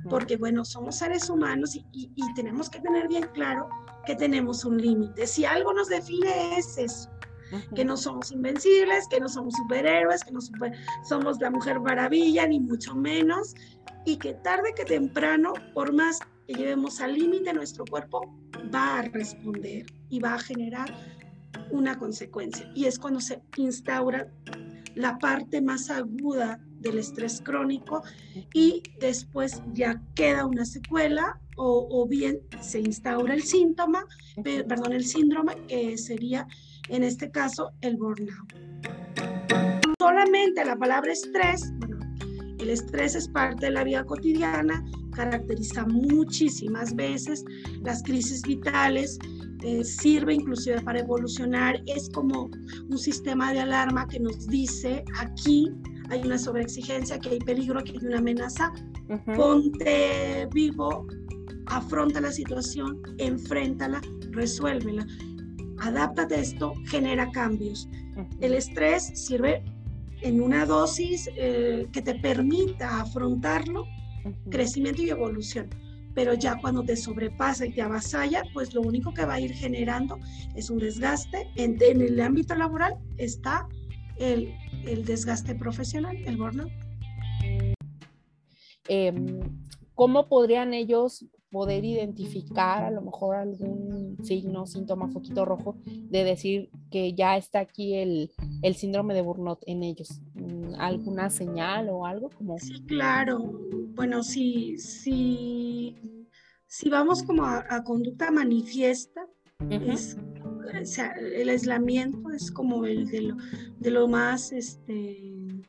[0.09, 3.69] porque bueno, somos seres humanos y, y, tenemos que tener bien claro
[4.05, 5.25] que tenemos un límite.
[5.25, 7.09] Si algo nos define es eso,
[7.73, 10.39] que no somos invencibles, que no somos superhéroes, que no
[11.07, 13.55] somos la mujer maravilla, ni mucho menos,
[14.05, 18.33] y que tarde que temprano, por más que llevemos al límite, nuestro cuerpo
[18.73, 20.93] va a responder y va a generar
[21.71, 22.71] una consecuencia.
[22.73, 24.31] Y es cuando se instaura
[24.95, 28.03] la parte más aguda del estrés crónico
[28.53, 34.05] y después ya queda una secuela o, o bien se instaura el síntoma,
[34.43, 36.47] perdón, el síndrome que sería
[36.89, 38.53] en este caso el burnout.
[39.99, 41.99] Solamente la palabra estrés, bueno,
[42.59, 44.83] el estrés es parte de la vida cotidiana,
[45.17, 47.43] caracteriza muchísimas veces.
[47.83, 49.17] Las crisis vitales,
[49.63, 52.49] eh, sirve inclusive para evolucionar, es como
[52.89, 55.71] un sistema de alarma que nos dice aquí
[56.09, 58.71] hay una sobreexigencia, que hay peligro, que hay una amenaza,
[59.35, 61.05] ponte vivo,
[61.65, 64.01] afronta la situación, enfréntala,
[64.31, 65.05] resuélvela.
[65.79, 67.89] Adáptate a esto, genera cambios.
[68.39, 69.65] El estrés sirve
[70.21, 73.85] en una dosis eh, que te permita afrontarlo,
[74.49, 75.69] crecimiento y evolución.
[76.13, 79.53] Pero ya cuando te sobrepasa y te avasalla, pues lo único que va a ir
[79.53, 80.17] generando
[80.55, 81.51] es un desgaste.
[81.55, 83.67] En, el ámbito laboral está
[84.17, 84.51] el,
[85.05, 86.71] desgaste profesional, el burnout.
[88.87, 89.39] Em,
[89.93, 96.69] ¿Cómo podrían ellos poder identificar a lo mejor algún signo, síntoma, foquito rojo, de decir
[96.91, 98.31] que ya está aquí el,
[98.61, 100.21] el síndrome de Burnout en ellos.
[100.33, 102.57] Mm, ¿Alguna señal o algo como?
[102.59, 103.39] Sí, claro.
[103.95, 105.95] Bueno, si, si,
[106.65, 109.27] si vamos como a, conducta manifiesta,
[109.69, 113.37] el aislamiento es como el de lo,
[113.79, 115.63] de lo más este,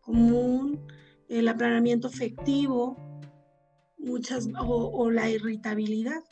[0.00, 0.80] común,
[1.28, 2.96] el aplanamiento efectivo,
[3.98, 6.22] muchas, o, la irritabilidad.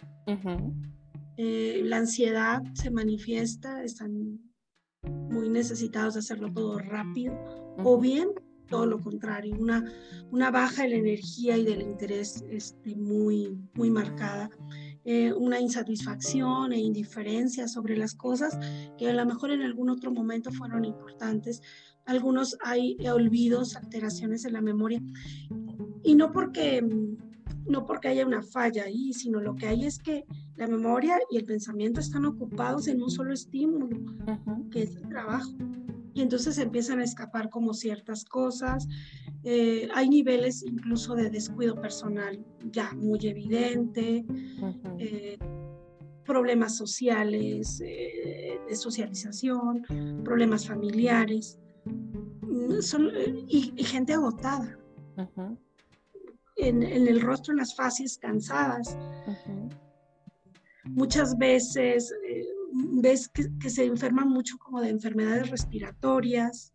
[1.37, 4.41] Eh, la ansiedad se manifiesta, están
[5.31, 7.35] muy necesitados de hacerlo todo rápido,
[7.85, 8.29] o bien
[8.69, 9.85] todo lo contrario, una,
[10.31, 14.51] una baja de la energía y del interés este, muy, muy marcada.
[15.05, 18.59] Eh, una insatisfacción e indiferencia sobre las cosas
[18.99, 21.63] que a lo mejor en algún otro momento fueron importantes.
[22.07, 25.01] Algunos hay olvidos, alteraciones en la memoria.
[26.03, 26.83] Y no porque
[27.69, 30.25] no porque haya una falla ahí, sino lo que hay es que
[30.57, 33.89] la memoria y el pensamiento están ocupados en un solo estímulo,
[34.71, 35.53] que es el trabajo.
[36.15, 38.89] Y entonces empiezan a escapar como ciertas cosas.
[39.45, 44.25] Eh, hay niveles incluso de descuido personal ya muy evidente,
[44.99, 45.39] eh,
[46.25, 49.83] problemas sociales, eh, de socialización,
[50.25, 52.79] problemas familiares, mm,
[53.47, 54.79] y, gente agotada
[56.57, 58.97] en, el rostro, en las fases cansadas.
[60.85, 66.73] Muchas veces eh, ves que, se enferman mucho como de enfermedades respiratorias.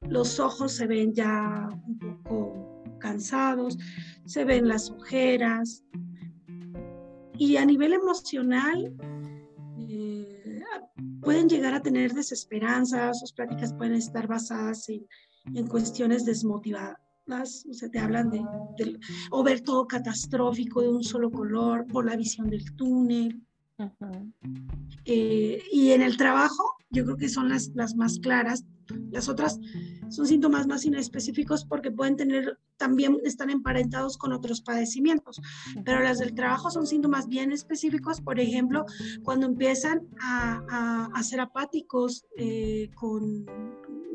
[0.00, 3.78] Los ojos se ven ya un poco cansados,
[4.24, 5.84] se ven las ojeras.
[7.36, 8.94] Y a nivel emocional,
[9.88, 10.62] eh,
[11.20, 15.06] pueden llegar a tener desesperanza, sus prácticas pueden estar basadas en,
[15.54, 16.24] en cuestiones
[17.26, 18.42] desmotivadas o sea, te hablan de,
[19.30, 23.40] o ver todo catastrófico de un solo color, por la visión del túnel.
[25.04, 28.64] Eh, y en el trabajo, yo creo que son las, las más claras.
[29.10, 29.58] Las otras
[30.10, 35.40] son síntomas más inespecíficos porque pueden tener, también están emparentados con otros padecimientos,
[35.86, 38.84] pero las del trabajo son síntomas bien específicos, por ejemplo,
[39.22, 43.46] cuando empiezan a, a, ser apáticos eh, con,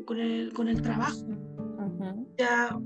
[0.06, 1.26] con, el, con el trabajo
[2.38, 2.80] ya,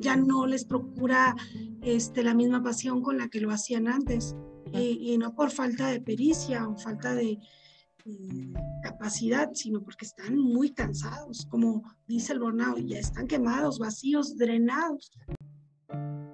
[0.00, 1.34] ya no les procura
[1.82, 4.34] este, la misma pasión con la que lo hacían antes.
[4.72, 7.38] Y, no por falta de pericia o falta de
[8.82, 15.12] capacidad, sino porque están muy cansados, como dice el burnout, ya están quemados, vacíos, drenados.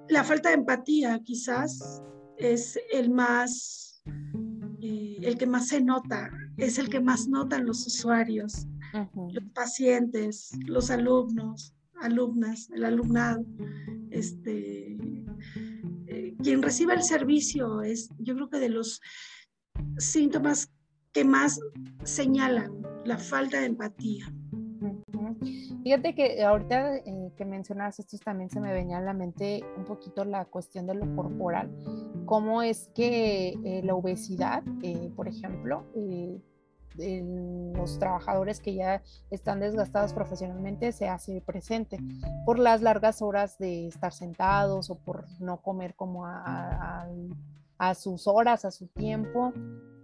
[0.09, 2.01] La falta de empatía quizás
[2.37, 4.01] es el más,
[4.81, 8.67] eh, el que más se nota, es el que más notan los usuarios,
[9.13, 13.45] los pacientes, los alumnos, alumnas, el alumnado,
[14.11, 14.97] este,
[16.07, 19.01] eh, quien reciba el servicio es, yo creo que de los
[19.97, 20.71] síntomas
[21.11, 21.59] que más
[22.03, 22.71] señalan
[23.05, 24.31] la falta de empatía.
[25.83, 29.85] Fíjate que ahorita eh, que mencionas esto también se me venía a la mente un
[29.85, 31.71] poquito la cuestión de lo corporal.
[32.25, 34.63] ¿Cómo es que eh, la obesidad,
[35.15, 35.85] por ejemplo,
[36.97, 41.99] en los trabajadores que ya están desgastados profesionalmente se hace presente
[42.45, 47.05] por las largas horas de estar sentados o por no comer como a,
[47.95, 49.53] sus horas, a su tiempo,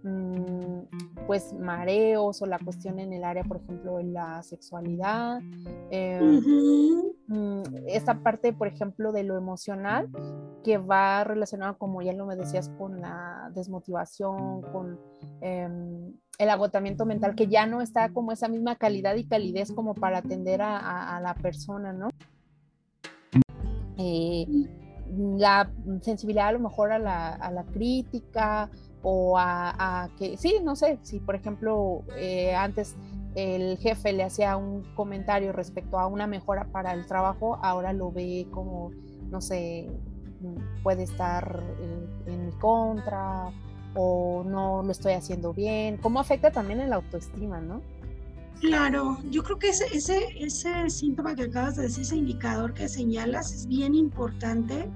[0.02, 5.40] mm, pues mareos o la cuestión en el área, por ejemplo, en la sexualidad.
[5.90, 7.13] Eh, mm,
[7.86, 10.10] esta parte, por ejemplo, de lo emocional
[10.62, 15.00] que va relacionado, como ya lo me decías, con la desmotivación, con
[15.40, 19.94] em, el agotamiento mental, que ya no está como esa misma calidad y calidez como
[19.94, 22.08] para atender a, la persona, ¿no?
[23.96, 24.46] Eh,
[25.38, 25.70] la
[26.00, 28.68] sensibilidad a lo mejor a la, crítica
[29.02, 32.96] o a, que, sí, no sé, si por ejemplo eh, antes
[33.34, 38.12] el jefe le hacía un comentario respecto a una mejora para el trabajo, ahora lo
[38.12, 38.90] ve como,
[39.30, 39.90] no sé,
[40.82, 41.62] puede estar
[42.26, 43.50] en mi contra
[43.94, 45.96] o no lo estoy haciendo bien?
[45.98, 47.80] ¿Cómo afecta también en la autoestima, no?
[48.60, 52.88] Claro, yo creo que ese, ese, ese síntoma que acabas de decir, ese indicador que
[52.88, 54.88] señalas es bien importante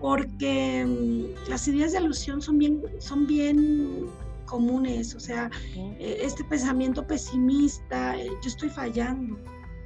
[0.00, 4.06] porque mm, las ideas de alusión son bien, son bien
[4.52, 9.38] comunes, o sea, eh, este pensamiento pesimista, eh, yo estoy fallando,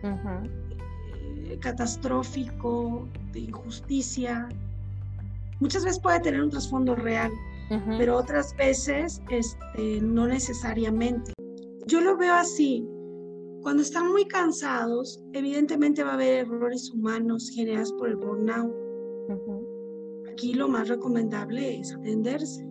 [0.03, 4.49] eh, catastrófico, de injusticia,
[5.61, 7.31] muchas veces puede tener un trasfondo real
[7.99, 11.33] pero otras veces este, no necesariamente.
[11.87, 12.87] Yo lo veo así.
[13.63, 18.73] Cuando están muy cansados, evidentemente va a haber errores humanos generados por el burnout.
[20.31, 22.65] Aquí lo más recomendable es atenderse,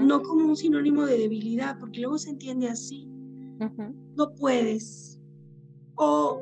[0.00, 3.08] no como un sinónimo de debilidad, porque luego se entiende así.
[4.16, 5.20] No puedes.
[5.96, 6.40] O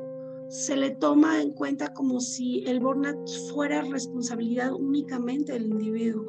[0.49, 6.25] se le toma en cuenta como si el burnout fuera responsabilidad únicamente del individuo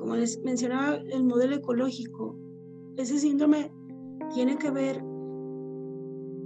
[0.00, 2.34] como les mencionaba, el modelo ecológico,
[2.96, 3.70] ese síndrome
[4.32, 4.96] tiene que ver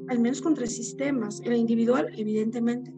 [0.09, 2.93] al menos con tres sistemas, el individual, evidentemente,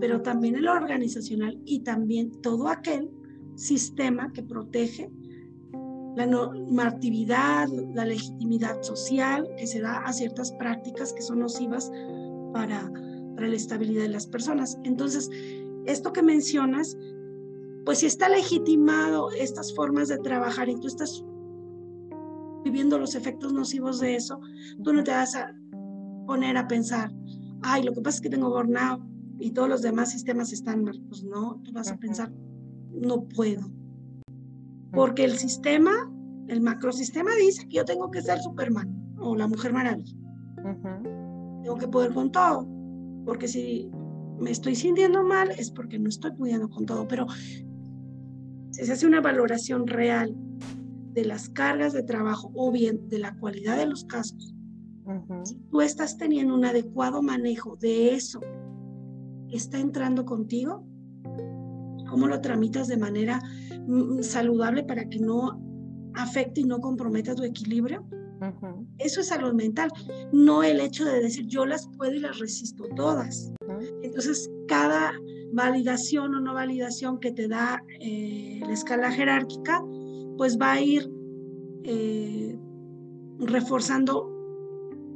[0.00, 3.10] pero también el organizacional y también todo aquel
[3.54, 5.10] sistema que protege
[6.16, 11.90] la normatividad, la legitimidad social que se da a ciertas prácticas que son nocivas
[12.52, 12.90] para,
[13.34, 14.78] para la estabilidad de las personas.
[14.84, 15.30] Entonces,
[15.86, 16.96] esto que mencionas
[17.88, 21.24] pues si está legitimado estas formas de trabajar y tú estás
[22.62, 24.42] viviendo los efectos nocivos de eso,
[24.84, 25.54] tú no te vas a
[26.26, 27.10] poner a pensar,
[27.62, 29.00] ay, lo que pasa es que tengo burnout
[29.38, 31.00] y todos los demás sistemas están mal.
[31.08, 32.30] Pues no, tú vas a pensar,
[32.92, 33.70] no puedo.
[34.92, 35.92] Porque el sistema,
[36.48, 40.16] el macrosistema dice que yo tengo que ser Superman o la Mujer Maravilla.
[41.62, 42.66] Tengo que poder con todo.
[43.24, 43.90] Porque si
[44.38, 47.06] me estoy sintiendo mal es porque no estoy pudiendo con todo.
[47.06, 47.26] Pero
[48.70, 50.34] se hace una valoración real
[51.12, 54.54] de las cargas de trabajo o bien de la cualidad de los casos,
[55.44, 58.40] si tú estás teniendo un adecuado manejo de eso
[59.50, 60.86] está entrando contigo,
[62.08, 63.40] cómo lo tramitas de manera
[63.86, 65.60] mm, saludable para que no
[66.14, 68.06] afecte y no comprometa tu equilibrio.
[68.98, 69.90] Eso es salud mental,
[70.32, 73.52] no el hecho de decir yo las puedo y las resisto todas.
[74.02, 75.12] Entonces, cada
[75.52, 79.82] validación o no validación que te da eh, la escala jerárquica,
[80.36, 81.10] pues va a ir
[81.82, 82.56] eh,
[83.40, 84.30] reforzando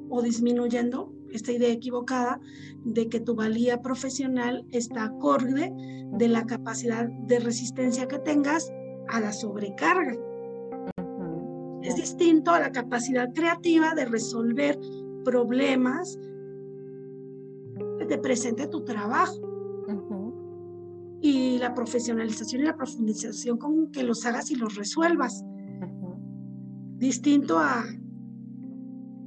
[0.09, 2.41] o disminuyendo esta idea equivocada
[2.85, 5.73] de que tu valía profesional está acorde
[6.13, 8.71] de la capacidad de resistencia que tengas
[9.09, 10.17] a la sobrecarga.
[11.83, 14.79] Es distinto a la capacidad creativa de resolver
[15.25, 16.19] problemas
[17.99, 19.53] que te presente tu trabajo
[21.21, 25.45] y la profesionalización y la profundización con que los hagas y los resuelvas.
[26.99, 27.85] Distinto a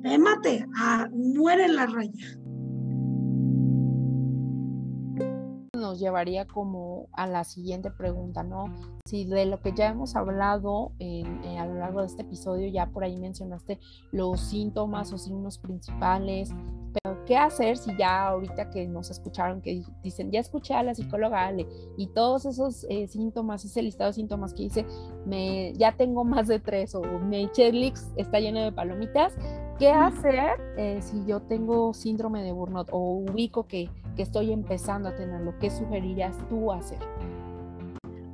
[0.05, 2.25] émate, a muere en la raya.
[5.75, 8.65] Nos llevaría como a la siguiente pregunta, ¿no?
[9.05, 13.03] Si de lo que ya hemos hablado a lo largo de este episodio, ya por
[13.03, 13.79] ahí mencionaste
[14.11, 16.51] los síntomas o signos principales,
[17.03, 20.95] pero ¿qué hacer si ya ahorita que nos escucharon, que dicen, ya escuché a la
[20.95, 24.85] psicóloga Ale y todos esos eh, síntomas, ese listado de síntomas que dice,
[25.25, 29.35] me, ya tengo más de tres o mi checklist está lleno de palomitas,
[29.77, 35.09] ¿qué hacer eh, si yo tengo síndrome de burnout o ubico que, que estoy empezando
[35.09, 35.53] a tenerlo?
[35.59, 36.99] ¿Qué sugerirías tú hacer?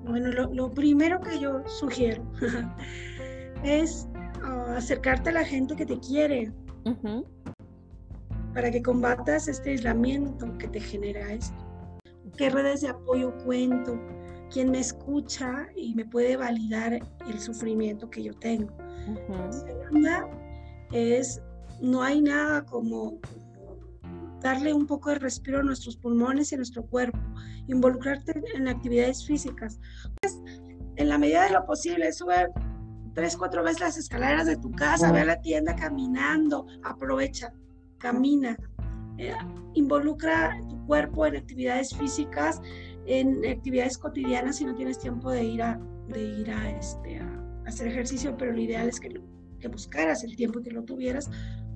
[0.03, 2.23] Bueno, lo, primero que yo sugiero
[3.63, 4.07] es
[4.43, 6.51] ah, acercarte a la gente que te quiere
[8.53, 11.55] para que combatas este aislamiento que te genera esto.
[12.37, 13.99] ¿Qué redes de apoyo cuento?
[14.51, 18.75] ¿Quién me escucha y me puede validar el sufrimiento que yo tengo?
[19.29, 20.27] La segunda
[20.91, 21.41] es
[21.81, 23.19] no hay nada como
[24.41, 27.19] darle un poco de respiro a nuestros pulmones y a nuestro cuerpo,
[27.67, 29.79] involucrarte en actividades físicas.
[30.19, 30.39] Pues,
[30.95, 32.47] en la medida de lo posible, sube
[33.13, 37.53] tres, cuatro veces las escaleras de tu casa, ve a la tienda caminando, aprovecha,
[37.97, 38.57] camina,
[39.17, 39.33] eh,
[39.73, 42.61] involucra tu cuerpo en actividades físicas,
[43.05, 47.63] en actividades cotidianas si no tienes tiempo de ir a, de ir a, este, a
[47.65, 49.21] hacer ejercicio, pero lo ideal es que,
[49.61, 51.29] que buscaras el tiempo que lo tuvieras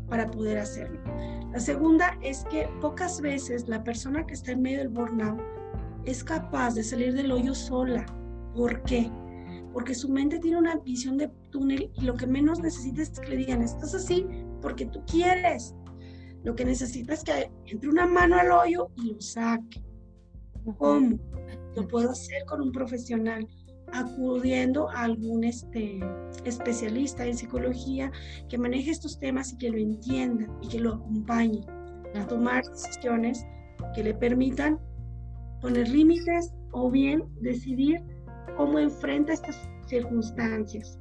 [0.09, 0.99] para poder hacerlo.
[1.51, 5.41] La segunda es que pocas veces la persona que está en medio del burnout
[6.05, 8.05] es capaz de salir del hoyo sola.
[8.53, 9.09] ¿Por qué?
[9.73, 13.29] Porque su mente tiene una visión de túnel y lo que menos necesita es que
[13.29, 14.25] le digan, estás así
[14.61, 15.73] porque tú quieres.
[16.43, 19.83] Lo que necesita es que entre una mano al hoyo y lo saque.
[20.77, 21.17] ¿Cómo?
[21.75, 23.45] Lo puedo hacer con un profesional
[23.91, 25.99] acudiendo a algún este,
[26.43, 28.11] especialista en psicología
[28.49, 31.65] que maneje estos temas y que lo entienda y que lo acompañe
[32.15, 33.45] a tomar decisiones
[33.93, 34.79] que le permitan
[35.61, 38.01] poner límites o bien decidir
[38.57, 40.99] cómo enfrenta estas circunstancias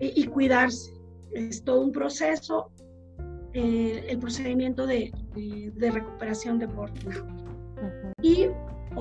[0.00, 0.92] y, cuidarse.
[1.32, 2.70] Es todo un proceso,
[3.52, 5.12] eh, el procedimiento de,
[5.78, 7.45] recuperación de burnout.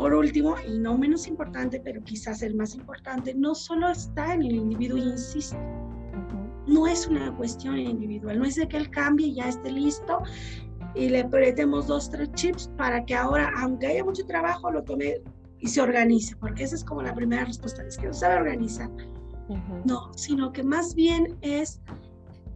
[0.05, 4.43] Por último, y no menos importante, pero quizás el más importante, no solo está en
[4.43, 5.57] el individuo, insisto,
[6.67, 10.19] no es una cuestión individual, no es de que él cambie y ya esté listo
[10.93, 15.23] y le apretemos dos, tres chips para que ahora, aunque haya mucho trabajo, lo tome
[15.57, 18.91] y se organice, porque esa es como la primera respuesta, es que no sabe organizar.
[19.85, 21.81] No, sino que más bien es,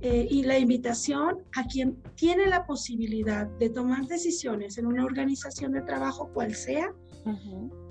[0.01, 5.71] eh, y la invitación a quien tiene la posibilidad de tomar decisiones en una organización
[5.71, 6.93] de trabajo, cual sea,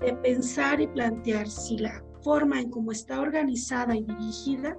[0.01, 4.77] de pensar y plantear si la forma en cómo está organizada y dirigida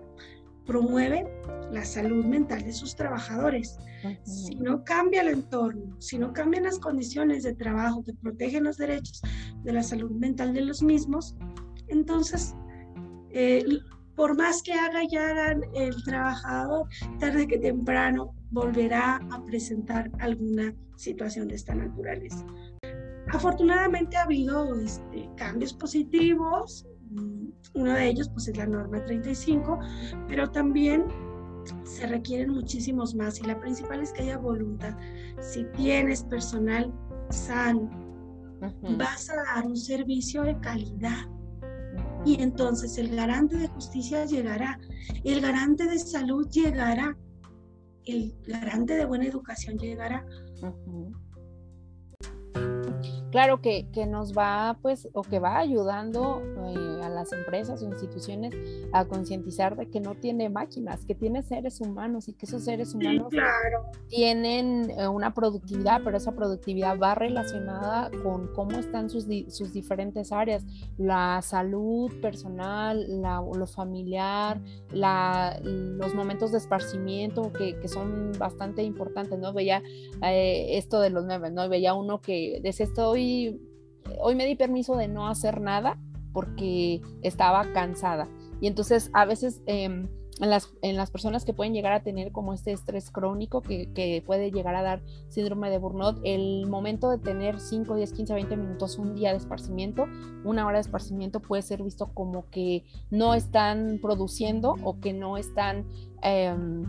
[0.67, 1.25] promueve
[1.73, 3.79] la salud mental de sus trabajadores.
[4.23, 8.77] Si no cambia el entorno, si no cambian las condiciones de trabajo que protegen los
[8.77, 9.21] derechos
[9.63, 11.35] de la salud mental de los mismos,
[11.89, 12.55] entonces,
[13.31, 13.65] eh,
[14.15, 16.89] por más que haga y hagan el trabajador,
[17.19, 22.47] tarde que temprano volverá a presentar alguna situación de esta naturaleza.
[23.33, 29.79] Afortunadamente ha habido este, cambios positivos, mm, uno de ellos pues es la norma 35,
[30.29, 31.05] pero también
[31.85, 34.97] se requieren muchísimos más y la principal es que haya voluntad.
[35.41, 36.93] Si tienes personal
[37.31, 37.89] sano,
[38.99, 41.27] vas a dar un servicio de calidad
[42.25, 44.79] y entonces el garante de justicia llegará,
[45.25, 47.17] el garante de salud llegará,
[48.05, 50.25] el garante de buena educación llegará
[53.31, 57.87] claro que, que, nos va, pues, o que va ayudando eh, a las empresas o
[57.87, 58.55] instituciones
[58.93, 62.95] a concientizar de que no tiene máquinas, que tiene seres humanos y que esos seres
[62.95, 63.33] humanos
[64.09, 70.33] tienen eh, una productividad, pero esa productividad va relacionada con cómo están sus, sus diferentes
[70.33, 70.65] áreas,
[70.99, 74.61] la salud personal, la, lo familiar,
[74.91, 79.53] la, los momentos de esparcimiento que, que son bastante importantes, ¿no?
[79.53, 79.83] Veía
[80.23, 81.69] eh, esto de los memes, ¿no?
[81.69, 83.17] Veía uno que decía esto
[84.21, 85.99] hoy, me di permiso de no hacer nada
[86.33, 88.29] porque estaba cansada.
[88.61, 90.09] Y entonces a veces em,
[90.41, 94.23] en, las, en, las, personas que pueden llegar a tener como este estrés crónico que,
[94.27, 98.57] puede llegar a dar síndrome de burnout, el momento de tener 5, 10, 15, 20
[98.57, 100.07] minutos, un día de esparcimiento,
[100.45, 105.37] una hora de esparcimiento puede ser visto como que no están produciendo o que no
[105.37, 105.87] están
[106.23, 106.85] em,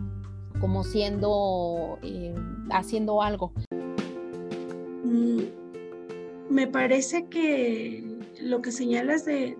[0.60, 3.54] como siendo, em, haciendo algo.
[5.04, 5.61] Mm,
[6.52, 8.04] me parece que
[8.42, 9.58] lo que señalas de,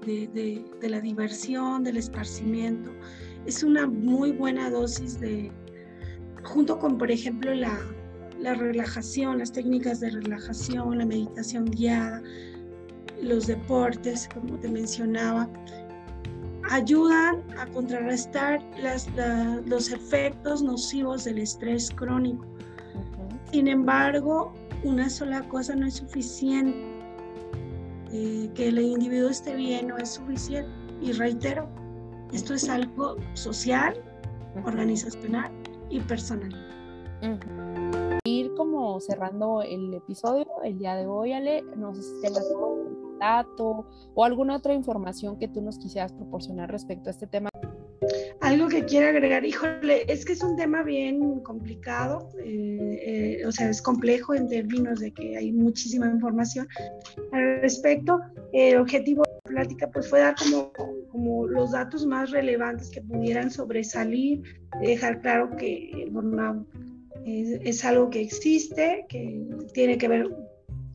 [0.82, 2.92] la diversión, del esparcimiento,
[3.46, 5.52] es una muy buena dosis de,
[6.44, 7.80] junto con, por ejemplo, la,
[8.56, 12.22] relajación, las técnicas de relajación, la meditación guiada,
[13.22, 15.50] los deportes, como te mencionaba,
[16.70, 18.62] ayudan a contrarrestar
[19.66, 22.46] los efectos nocivos del estrés crónico.
[23.52, 24.54] Sin embargo,
[24.84, 26.78] una sola cosa no es suficiente.
[28.14, 30.70] Eh, que el individuo esté bien no es suficiente.
[31.02, 31.68] Y reitero,
[32.34, 33.96] esto es algo social,
[34.66, 35.52] organizacional
[35.90, 36.52] y personal.
[38.26, 42.22] Ir como cerrando el episodio el día de hoy, Ale, no sé si
[43.20, 47.51] dato o alguna otra información que tú nos quisieras proporcionar respecto a este tema.
[48.52, 53.52] Algo que quiero agregar, híjole, es que es un tema bien complicado, eh, eh, o
[53.54, 56.68] sea, es complejo en términos de que hay muchísima información
[57.32, 58.20] al respecto.
[58.52, 60.74] El objetivo de la plática pues fue dar como,
[61.10, 64.44] como los datos más relevantes que pudieran sobresalir,
[64.82, 66.68] dejar claro que el burnout
[67.26, 70.30] es, algo que existe, que tiene que ver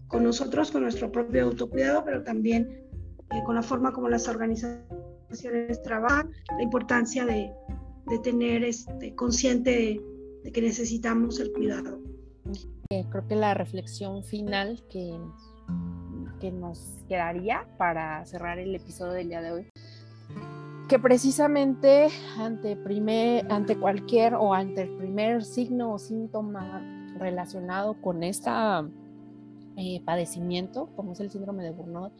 [0.08, 2.82] con nosotros, con nuestro propio autocuidado, pero también
[3.30, 5.05] eh, con la forma como las organizaciones
[5.82, 7.52] trabajan, la importancia de,
[8.06, 10.00] de tener este, consciente
[10.44, 11.98] de, que necesitamos el cuidado.
[12.90, 15.18] Eh, creo que la reflexión final que,
[16.40, 19.68] que nos quedaría para cerrar el episodio del día de hoy
[20.88, 22.08] que precisamente
[22.38, 26.80] ante, primer, ante cualquier o ante el primer signo o síntoma
[27.18, 28.50] relacionado con este
[30.04, 32.12] padecimiento, como es el síndrome de Burnout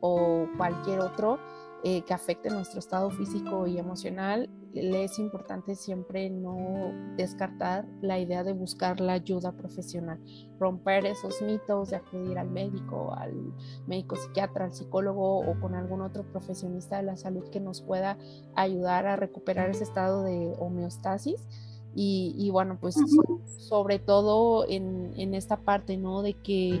[0.00, 1.38] o cualquier otro,
[1.86, 8.18] eh, que afecte nuestro estado físico y emocional, le es importante siempre no descartar la
[8.18, 10.18] idea de buscar la ayuda profesional,
[10.58, 13.52] romper esos mitos de acudir al médico, al
[13.86, 18.16] médico psiquiatra, al psicólogo o con algún otro profesionista de la salud que nos pueda
[18.54, 21.46] ayudar a recuperar ese estado de homeostasis.
[21.96, 22.96] Y, bueno, pues
[23.58, 26.22] sobre todo en, en, esta parte, ¿no?
[26.22, 26.80] De que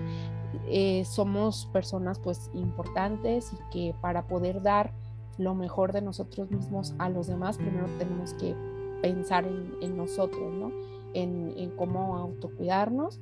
[0.68, 4.92] eh, somos personas pues importantes y que para poder dar
[5.38, 8.54] lo mejor de nosotros mismos a los demás, primero tenemos que
[9.02, 10.70] pensar en, nosotros, ¿no?
[11.12, 13.20] En, cómo autocuidarnos.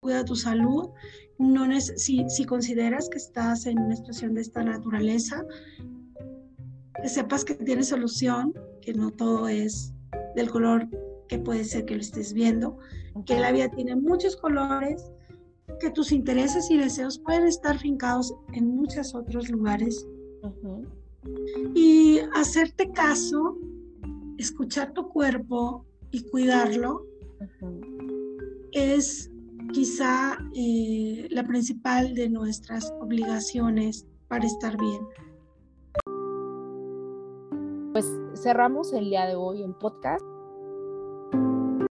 [0.00, 0.90] Cuida tu salud.
[1.38, 5.44] No si, si consideras que estás en una situación de esta naturaleza,
[7.00, 9.94] que sepas que tienes solución, que no todo es
[10.34, 10.88] del color
[11.28, 12.76] que puede ser que lo estés viendo,
[13.24, 15.12] que la vida tiene muchos colores,
[15.78, 20.06] que tus intereses y deseos pueden estar fincados en muchos otros lugares.
[21.74, 23.58] Y hacerte caso,
[24.38, 27.06] escuchar tu cuerpo y cuidarlo
[28.72, 29.30] es
[29.72, 35.02] quizá eh, la principal de nuestras obligaciones para estar bien.
[37.92, 40.24] Pues cerramos el día de hoy el podcast.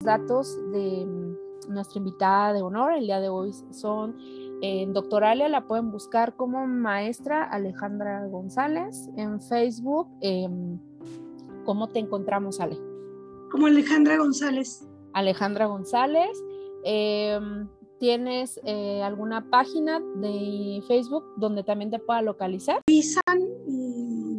[0.02, 1.29] Datos de
[1.70, 4.18] nuestra invitada de honor el día de hoy son
[4.62, 10.08] en Doctoralia, la pueden buscar como maestra Alejandra González en Facebook.
[10.22, 10.78] Em,
[11.64, 12.78] ¿Cómo te encontramos, Ale?
[13.52, 14.88] Como Alejandra González.
[15.14, 16.44] Alejandra González.
[16.84, 17.68] Em,
[18.00, 22.82] ¿Tienes eh, alguna página de Facebook donde también te pueda localizar?
[22.86, 23.40] Pisan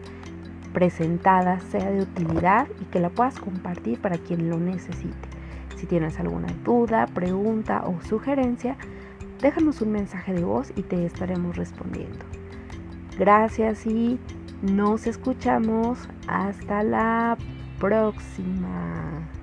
[0.74, 5.28] presentada sea de utilidad y que la puedas compartir para quien lo necesite.
[5.76, 8.76] Si tienes alguna duda, pregunta o sugerencia,
[9.42, 12.26] déjanos un mensaje de voz y te estaremos respondiendo.
[13.18, 14.20] Gracias y
[14.62, 17.38] nos escuchamos hasta la
[17.80, 19.39] próxima.